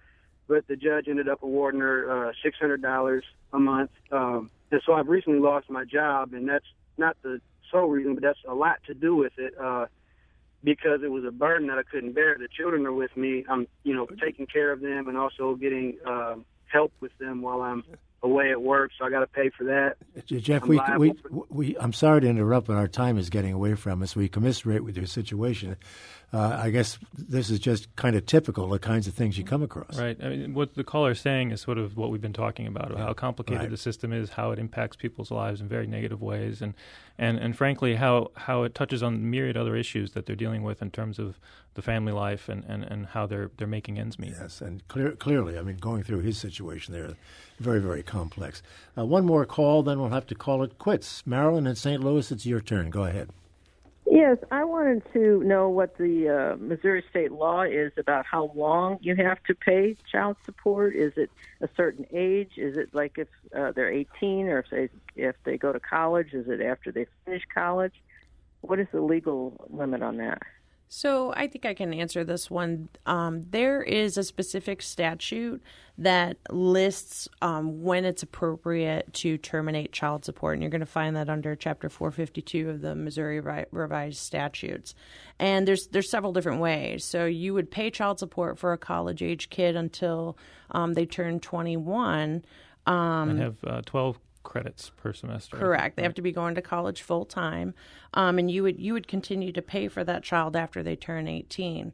but 0.48 0.66
the 0.68 0.76
judge 0.76 1.08
ended 1.08 1.28
up 1.28 1.42
awarding 1.42 1.80
her 1.80 2.28
uh, 2.28 2.32
six 2.42 2.58
hundred 2.58 2.82
dollars 2.82 3.24
a 3.52 3.58
month. 3.58 3.90
Um, 4.10 4.50
and 4.70 4.80
so 4.84 4.94
I've 4.94 5.08
recently 5.08 5.40
lost 5.40 5.70
my 5.70 5.84
job, 5.84 6.32
and 6.32 6.48
that's 6.48 6.66
not 6.98 7.16
the 7.22 7.40
sole 7.70 7.88
reason, 7.88 8.14
but 8.14 8.22
that's 8.22 8.38
a 8.48 8.54
lot 8.54 8.78
to 8.86 8.94
do 8.94 9.14
with 9.14 9.32
it. 9.38 9.54
Uh, 9.58 9.86
because 10.64 11.00
it 11.04 11.10
was 11.10 11.24
a 11.24 11.30
burden 11.30 11.68
that 11.68 11.78
I 11.78 11.84
couldn't 11.84 12.12
bear. 12.12 12.36
The 12.36 12.48
children 12.48 12.86
are 12.86 12.92
with 12.92 13.16
me. 13.16 13.44
I'm, 13.48 13.68
you 13.84 13.94
know, 13.94 14.06
taking 14.20 14.46
care 14.46 14.72
of 14.72 14.80
them 14.80 15.06
and 15.06 15.16
also 15.16 15.54
getting 15.54 15.96
uh, 16.04 16.36
help 16.66 16.92
with 17.00 17.16
them 17.18 17.40
while 17.40 17.60
I'm 17.62 17.84
a 18.26 18.28
way 18.28 18.50
it 18.50 18.60
works, 18.60 18.94
so 18.98 19.06
I 19.06 19.10
got 19.10 19.20
to 19.20 19.26
pay 19.26 19.50
for 19.50 19.64
that. 19.64 19.96
Jeff, 20.26 20.64
we, 20.64 20.80
we, 20.98 21.12
we, 21.48 21.76
I'm 21.78 21.92
sorry 21.92 22.20
to 22.22 22.28
interrupt, 22.28 22.66
but 22.66 22.76
our 22.76 22.88
time 22.88 23.16
is 23.18 23.30
getting 23.30 23.52
away 23.52 23.74
from 23.74 24.02
us. 24.02 24.16
We 24.16 24.28
commiserate 24.28 24.84
with 24.84 24.96
your 24.96 25.06
situation. 25.06 25.76
Uh, 26.32 26.58
I 26.60 26.70
guess 26.70 26.98
this 27.16 27.50
is 27.50 27.60
just 27.60 27.94
kind 27.94 28.16
of 28.16 28.26
typical 28.26 28.68
the 28.68 28.80
kinds 28.80 29.06
of 29.06 29.14
things 29.14 29.38
you 29.38 29.44
come 29.44 29.62
across. 29.62 29.96
Right. 29.96 30.18
I 30.20 30.28
mean, 30.30 30.54
what 30.54 30.74
the 30.74 30.82
caller 30.82 31.12
is 31.12 31.20
saying 31.20 31.52
is 31.52 31.60
sort 31.60 31.78
of 31.78 31.96
what 31.96 32.10
we've 32.10 32.20
been 32.20 32.32
talking 32.32 32.66
about, 32.66 32.90
about 32.90 33.06
how 33.06 33.12
complicated 33.12 33.60
right. 33.62 33.70
the 33.70 33.76
system 33.76 34.12
is, 34.12 34.30
how 34.30 34.50
it 34.50 34.58
impacts 34.58 34.96
people's 34.96 35.30
lives 35.30 35.60
in 35.60 35.68
very 35.68 35.86
negative 35.86 36.20
ways, 36.20 36.60
and 36.60 36.74
and, 37.18 37.38
and 37.38 37.56
frankly, 37.56 37.94
how, 37.94 38.30
how 38.34 38.64
it 38.64 38.74
touches 38.74 39.02
on 39.02 39.30
myriad 39.30 39.56
other 39.56 39.74
issues 39.74 40.12
that 40.12 40.26
they're 40.26 40.36
dealing 40.36 40.62
with 40.62 40.82
in 40.82 40.90
terms 40.90 41.18
of 41.18 41.38
the 41.76 41.82
family 41.82 42.12
life 42.12 42.48
and, 42.48 42.64
and, 42.64 42.82
and 42.82 43.06
how 43.06 43.26
they're 43.26 43.50
they're 43.56 43.66
making 43.66 43.98
ends 43.98 44.18
meet. 44.18 44.32
Yes, 44.38 44.60
and 44.60 44.86
clear, 44.88 45.12
clearly, 45.12 45.56
I 45.58 45.62
mean, 45.62 45.76
going 45.76 46.02
through 46.02 46.20
his 46.20 46.38
situation 46.38 46.92
there, 46.92 47.10
very 47.60 47.80
very 47.80 48.02
complex. 48.02 48.62
Uh, 48.98 49.04
one 49.04 49.24
more 49.24 49.46
call, 49.46 49.82
then 49.82 50.00
we'll 50.00 50.08
have 50.08 50.26
to 50.26 50.34
call 50.34 50.64
it 50.64 50.78
quits. 50.78 51.24
Marilyn 51.26 51.66
in 51.66 51.76
St. 51.76 52.02
Louis, 52.02 52.32
it's 52.32 52.46
your 52.46 52.60
turn. 52.60 52.90
Go 52.90 53.04
ahead. 53.04 53.30
Yes, 54.08 54.38
I 54.52 54.64
wanted 54.64 55.02
to 55.14 55.42
know 55.42 55.68
what 55.68 55.98
the 55.98 56.28
uh, 56.28 56.56
Missouri 56.58 57.04
state 57.10 57.32
law 57.32 57.62
is 57.62 57.92
about 57.98 58.24
how 58.24 58.52
long 58.54 58.98
you 59.02 59.16
have 59.16 59.42
to 59.44 59.54
pay 59.54 59.96
child 60.10 60.36
support. 60.44 60.94
Is 60.94 61.12
it 61.16 61.28
a 61.60 61.68
certain 61.76 62.06
age? 62.12 62.52
Is 62.56 62.76
it 62.76 62.94
like 62.94 63.18
if 63.18 63.28
uh, 63.54 63.72
they're 63.72 63.90
18 63.90 64.46
or 64.46 64.60
if 64.60 64.70
they 64.70 64.88
if 65.16 65.34
they 65.44 65.58
go 65.58 65.72
to 65.72 65.80
college? 65.80 66.32
Is 66.32 66.48
it 66.48 66.62
after 66.62 66.92
they 66.92 67.06
finish 67.24 67.42
college? 67.52 67.94
What 68.60 68.78
is 68.78 68.86
the 68.92 69.00
legal 69.00 69.66
limit 69.70 70.02
on 70.02 70.18
that? 70.18 70.40
So 70.88 71.32
I 71.36 71.48
think 71.48 71.66
I 71.66 71.74
can 71.74 71.92
answer 71.92 72.22
this 72.22 72.48
one. 72.48 72.88
Um, 73.06 73.46
there 73.50 73.82
is 73.82 74.16
a 74.16 74.22
specific 74.22 74.82
statute 74.82 75.60
that 75.98 76.36
lists 76.50 77.28
um, 77.42 77.82
when 77.82 78.04
it's 78.04 78.22
appropriate 78.22 79.12
to 79.14 79.36
terminate 79.38 79.92
child 79.92 80.24
support, 80.24 80.54
and 80.54 80.62
you're 80.62 80.70
going 80.70 80.80
to 80.80 80.86
find 80.86 81.16
that 81.16 81.28
under 81.28 81.56
Chapter 81.56 81.88
452 81.88 82.70
of 82.70 82.80
the 82.82 82.94
Missouri 82.94 83.40
Revised 83.40 84.18
Statutes. 84.18 84.94
And 85.38 85.66
there's 85.66 85.88
there's 85.88 86.10
several 86.10 86.32
different 86.32 86.60
ways. 86.60 87.04
So 87.04 87.24
you 87.24 87.52
would 87.54 87.70
pay 87.70 87.90
child 87.90 88.18
support 88.20 88.58
for 88.58 88.72
a 88.72 88.78
college 88.78 89.22
age 89.22 89.50
kid 89.50 89.74
until 89.74 90.38
um, 90.70 90.94
they 90.94 91.06
turn 91.06 91.40
21. 91.40 92.44
Um, 92.86 93.30
and 93.30 93.40
have 93.40 93.64
uh, 93.66 93.82
12 93.84 94.20
credits 94.46 94.90
per 94.96 95.12
semester. 95.12 95.56
Correct. 95.58 95.96
They 95.96 96.02
have 96.02 96.14
to 96.14 96.22
be 96.22 96.32
going 96.32 96.54
to 96.54 96.62
college 96.62 97.02
full 97.02 97.26
time, 97.26 97.74
um, 98.14 98.38
and 98.38 98.50
you 98.50 98.62
would 98.62 98.78
you 98.80 98.92
would 98.94 99.08
continue 99.08 99.52
to 99.52 99.60
pay 99.60 99.88
for 99.88 100.04
that 100.04 100.22
child 100.22 100.56
after 100.56 100.82
they 100.82 100.96
turn 100.96 101.28
eighteen. 101.28 101.92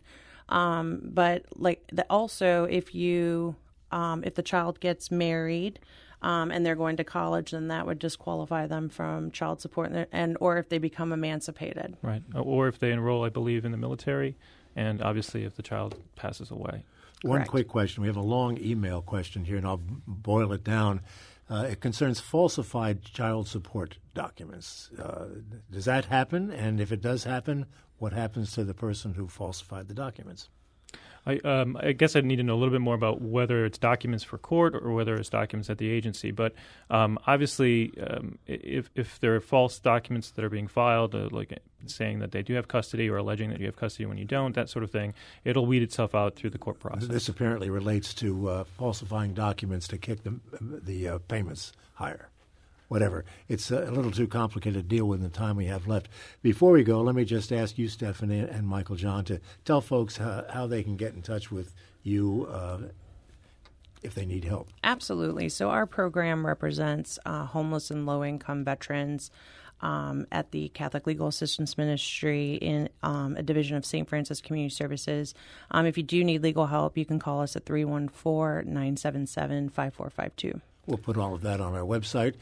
Um, 0.49 1.01
but 1.03 1.47
like 1.57 1.81
the, 1.93 2.05
also, 2.09 2.65
if 2.65 2.95
you 2.95 3.57
um, 3.91 4.23
if 4.25 4.35
the 4.35 4.43
child 4.43 4.79
gets 4.81 5.11
married. 5.11 5.81
Um, 6.25 6.53
and 6.53 6.65
they're 6.65 6.77
going 6.77 6.99
to 6.99 7.05
college, 7.05 7.51
then 7.51 7.67
that 7.67 7.85
would 7.85 7.99
disqualify 7.99 8.69
them 8.69 8.89
from 8.89 9.33
child 9.33 9.61
support, 9.61 9.91
and, 9.91 10.07
and 10.13 10.37
or 10.39 10.57
if 10.57 10.69
they 10.69 10.79
become 10.79 11.13
emancipated, 11.13 11.97
right? 12.01 12.23
Or 12.33 12.69
if 12.69 12.79
they 12.79 12.93
enroll, 12.93 13.25
I 13.25 13.29
believe, 13.29 13.65
in 13.65 13.73
the 13.73 13.77
military, 13.77 14.37
and 14.77 15.03
obviously 15.03 15.43
if 15.43 15.57
the 15.57 15.63
child 15.63 15.97
passes 16.15 16.53
away. 16.53 16.85
One 17.23 17.39
Correct. 17.39 17.51
quick 17.51 17.69
question. 17.69 18.03
We 18.03 18.07
have 18.07 18.17
a 18.17 18.29
long 18.37 18.57
email 18.59 19.03
question 19.03 19.45
here, 19.45 19.57
and 19.57 19.67
I'll 19.67 19.83
boil 20.07 20.53
it 20.53 20.63
down. 20.63 21.01
Uh, 21.51 21.67
it 21.71 21.81
concerns 21.81 22.21
falsified 22.21 23.05
child 23.05 23.49
support 23.49 23.99
documents. 24.15 24.91
Uh, 24.99 25.27
does 25.71 25.85
that 25.85 26.07
happen? 26.07 26.51
And 26.51 26.81
if 26.81 26.93
it 26.93 27.01
does 27.01 27.25
happen, 27.25 27.67
what 27.99 28.13
happens 28.13 28.53
to 28.53 28.65
the 28.65 28.75
person 28.75 29.15
who 29.15 29.29
falsified 29.29 29.89
the 29.89 29.95
documents? 29.95 30.49
I, 31.25 31.39
um, 31.39 31.77
I, 31.81 31.93
guess 31.93 32.17
I'd 32.17 32.25
need 32.25 32.37
to 32.37 32.43
know 32.43 32.55
a 32.55 32.59
little 32.59 32.73
bit 32.73 32.81
more 32.81 32.95
about 32.95 33.21
whether 33.21 33.65
it's 33.65 33.79
documents 33.79 34.25
for 34.25 34.39
court 34.39 34.75
or 34.75 34.93
whether 34.93 35.15
it's 35.15 35.29
documents 35.29 35.71
at 35.71 35.79
the 35.79 35.89
agency. 35.89 36.33
But 36.33 36.55
um, 36.91 37.19
obviously, 37.27 37.93
um, 37.99 38.39
if 38.47 38.91
if 38.97 39.21
there 39.21 39.37
are 39.37 39.41
false 39.41 39.79
documents 39.79 40.31
that 40.33 40.45
are 40.45 40.51
being 40.51 40.67
filed, 40.67 41.15
uh, 41.15 41.29
like 41.31 41.61
saying 41.87 42.19
that 42.21 42.33
they 42.33 42.43
do 42.43 42.55
have 42.55 42.69
custody 42.69 43.09
or 43.09 43.17
alleging 43.19 43.51
that 43.51 43.61
you 43.61 43.67
have 43.67 43.77
custody 43.77 44.07
when 44.07 44.19
you 44.19 44.25
don't, 44.25 44.55
that 44.55 44.69
sort 44.69 44.83
of 44.83 44.91
thing, 44.91 45.15
it'll 45.45 45.67
weed 45.67 45.83
itself 45.83 46.15
out 46.15 46.35
through 46.35 46.51
the 46.51 46.59
court 46.59 46.81
process. 46.81 47.09
This 47.09 47.29
apparently 47.29 47.71
relates 47.71 48.15
to 48.15 48.49
uh, 48.49 48.65
falsifying 48.65 49.33
documents 49.33 49.87
to 49.89 49.99
kick 49.99 50.25
the 50.25 50.41
the 50.61 51.09
uh, 51.09 51.19
payments 51.29 51.73
higher 51.95 52.29
whatever. 52.93 53.25
It's 53.49 53.71
a 53.71 53.91
little 53.91 54.11
too 54.11 54.27
complicated 54.27 54.83
to 54.83 54.97
deal 54.97 55.07
with 55.07 55.21
in 55.21 55.25
the 55.25 55.31
time 55.31 55.57
we 55.57 55.65
have 55.65 55.89
left. 55.89 56.09
Before 56.43 56.73
we 56.73 56.85
go, 56.85 57.01
let 57.01 57.15
me 57.15 57.25
just 57.25 57.51
ask 57.51 57.79
you, 57.79 57.89
Stephanie 57.89 58.41
and 58.41 58.69
Michael 58.69 58.97
John, 58.97 59.25
to 59.25 59.41
tell 59.65 59.81
folks 59.81 60.19
how, 60.19 60.45
how 60.51 60.67
they 60.67 60.83
can 60.83 60.97
get 60.97 61.15
in 61.15 61.23
touch 61.23 61.51
with 61.51 61.73
you 62.03 62.47
uh, 62.51 62.81
if 64.03 64.15
they 64.15 64.27
need 64.27 64.45
help. 64.45 64.69
Absolutely. 64.85 65.49
So, 65.49 65.71
our 65.71 65.87
program 65.87 66.45
represents 66.45 67.19
uh, 67.25 67.47
homeless 67.47 67.91
and 67.91 68.05
low 68.05 68.23
income 68.23 68.63
veterans. 68.63 69.31
Um, 69.81 70.29
at 70.31 70.53
the 70.53 70.69
Catholic 70.69 71.09
Legal 71.09 71.27
Assistance 71.27 71.77
Ministry 71.77 72.55
in 72.55 72.89
um, 73.03 73.35
a 73.37 73.43
division 73.43 73.77
of 73.77 73.85
St. 73.85 74.09
Francis 74.09 74.41
Community 74.41 74.73
Services. 74.73 75.35
Um, 75.73 75.87
if 75.87 75.97
you 75.97 76.05
do 76.05 76.23
need 76.23 76.45
legal 76.45 76.67
help, 76.67 76.97
you 76.97 77.05
can 77.05 77.19
call 77.19 77.41
us 77.41 77.57
at 77.57 77.67
314 77.67 78.73
977 78.73 79.71
5452. 79.71 80.61
We'll 80.87 80.99
put 80.99 81.17
all 81.17 81.35
of 81.35 81.43
that 81.43 81.61
on 81.61 81.75
our 81.75 81.83
website. 81.83 82.35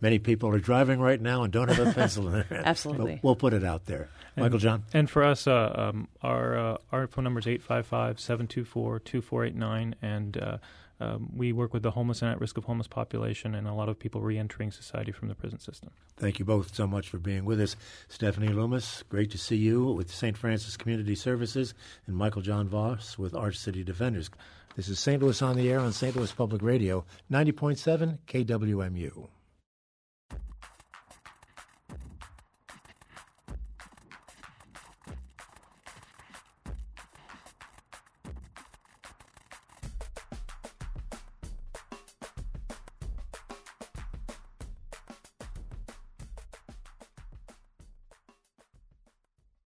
Many 0.00 0.18
people 0.18 0.48
are 0.50 0.58
driving 0.58 1.00
right 1.00 1.20
now 1.20 1.42
and 1.42 1.52
don't 1.52 1.68
have 1.68 1.86
a 1.86 1.92
pencil 1.92 2.26
in 2.28 2.32
their 2.32 2.42
hand. 2.44 2.62
Absolutely. 2.66 3.14
But 3.16 3.24
we'll 3.24 3.36
put 3.36 3.52
it 3.52 3.64
out 3.64 3.86
there. 3.86 4.08
And, 4.36 4.44
Michael 4.44 4.58
John? 4.58 4.84
And 4.92 5.10
for 5.10 5.24
us, 5.24 5.46
uh, 5.46 5.72
um, 5.74 6.08
our, 6.22 6.56
uh, 6.56 6.76
our 6.92 7.06
phone 7.08 7.24
number 7.24 7.40
is 7.40 7.46
855 7.46 8.20
724 8.20 9.00
2489. 9.00 9.94
And 10.00 10.36
uh, 10.36 10.58
um, 11.00 11.30
we 11.34 11.52
work 11.52 11.72
with 11.72 11.82
the 11.82 11.92
homeless 11.92 12.22
and 12.22 12.30
at 12.30 12.40
risk 12.40 12.56
of 12.56 12.64
homeless 12.64 12.88
population 12.88 13.54
and 13.54 13.68
a 13.68 13.72
lot 13.72 13.88
of 13.88 13.98
people 13.98 14.20
re 14.20 14.38
entering 14.38 14.70
society 14.70 15.12
from 15.12 15.28
the 15.28 15.34
prison 15.34 15.58
system. 15.58 15.90
Thank 16.16 16.38
you 16.38 16.44
both 16.44 16.74
so 16.74 16.86
much 16.86 17.08
for 17.08 17.18
being 17.18 17.44
with 17.44 17.60
us. 17.60 17.76
Stephanie 18.08 18.48
Loomis, 18.48 19.04
great 19.08 19.30
to 19.30 19.38
see 19.38 19.56
you 19.56 19.84
with 19.84 20.12
St. 20.12 20.36
Francis 20.36 20.76
Community 20.76 21.14
Services, 21.14 21.74
and 22.06 22.16
Michael 22.16 22.42
John 22.42 22.68
Voss 22.68 23.16
with 23.16 23.34
Arch 23.34 23.56
City 23.56 23.84
Defenders. 23.84 24.30
This 24.76 24.88
is 24.88 24.98
St. 24.98 25.22
Louis 25.22 25.40
on 25.42 25.56
the 25.56 25.70
Air 25.70 25.80
on 25.80 25.92
St. 25.92 26.14
Louis 26.14 26.32
Public 26.32 26.62
Radio, 26.62 27.04
90.7 27.30 28.18
KWMU. 28.26 29.28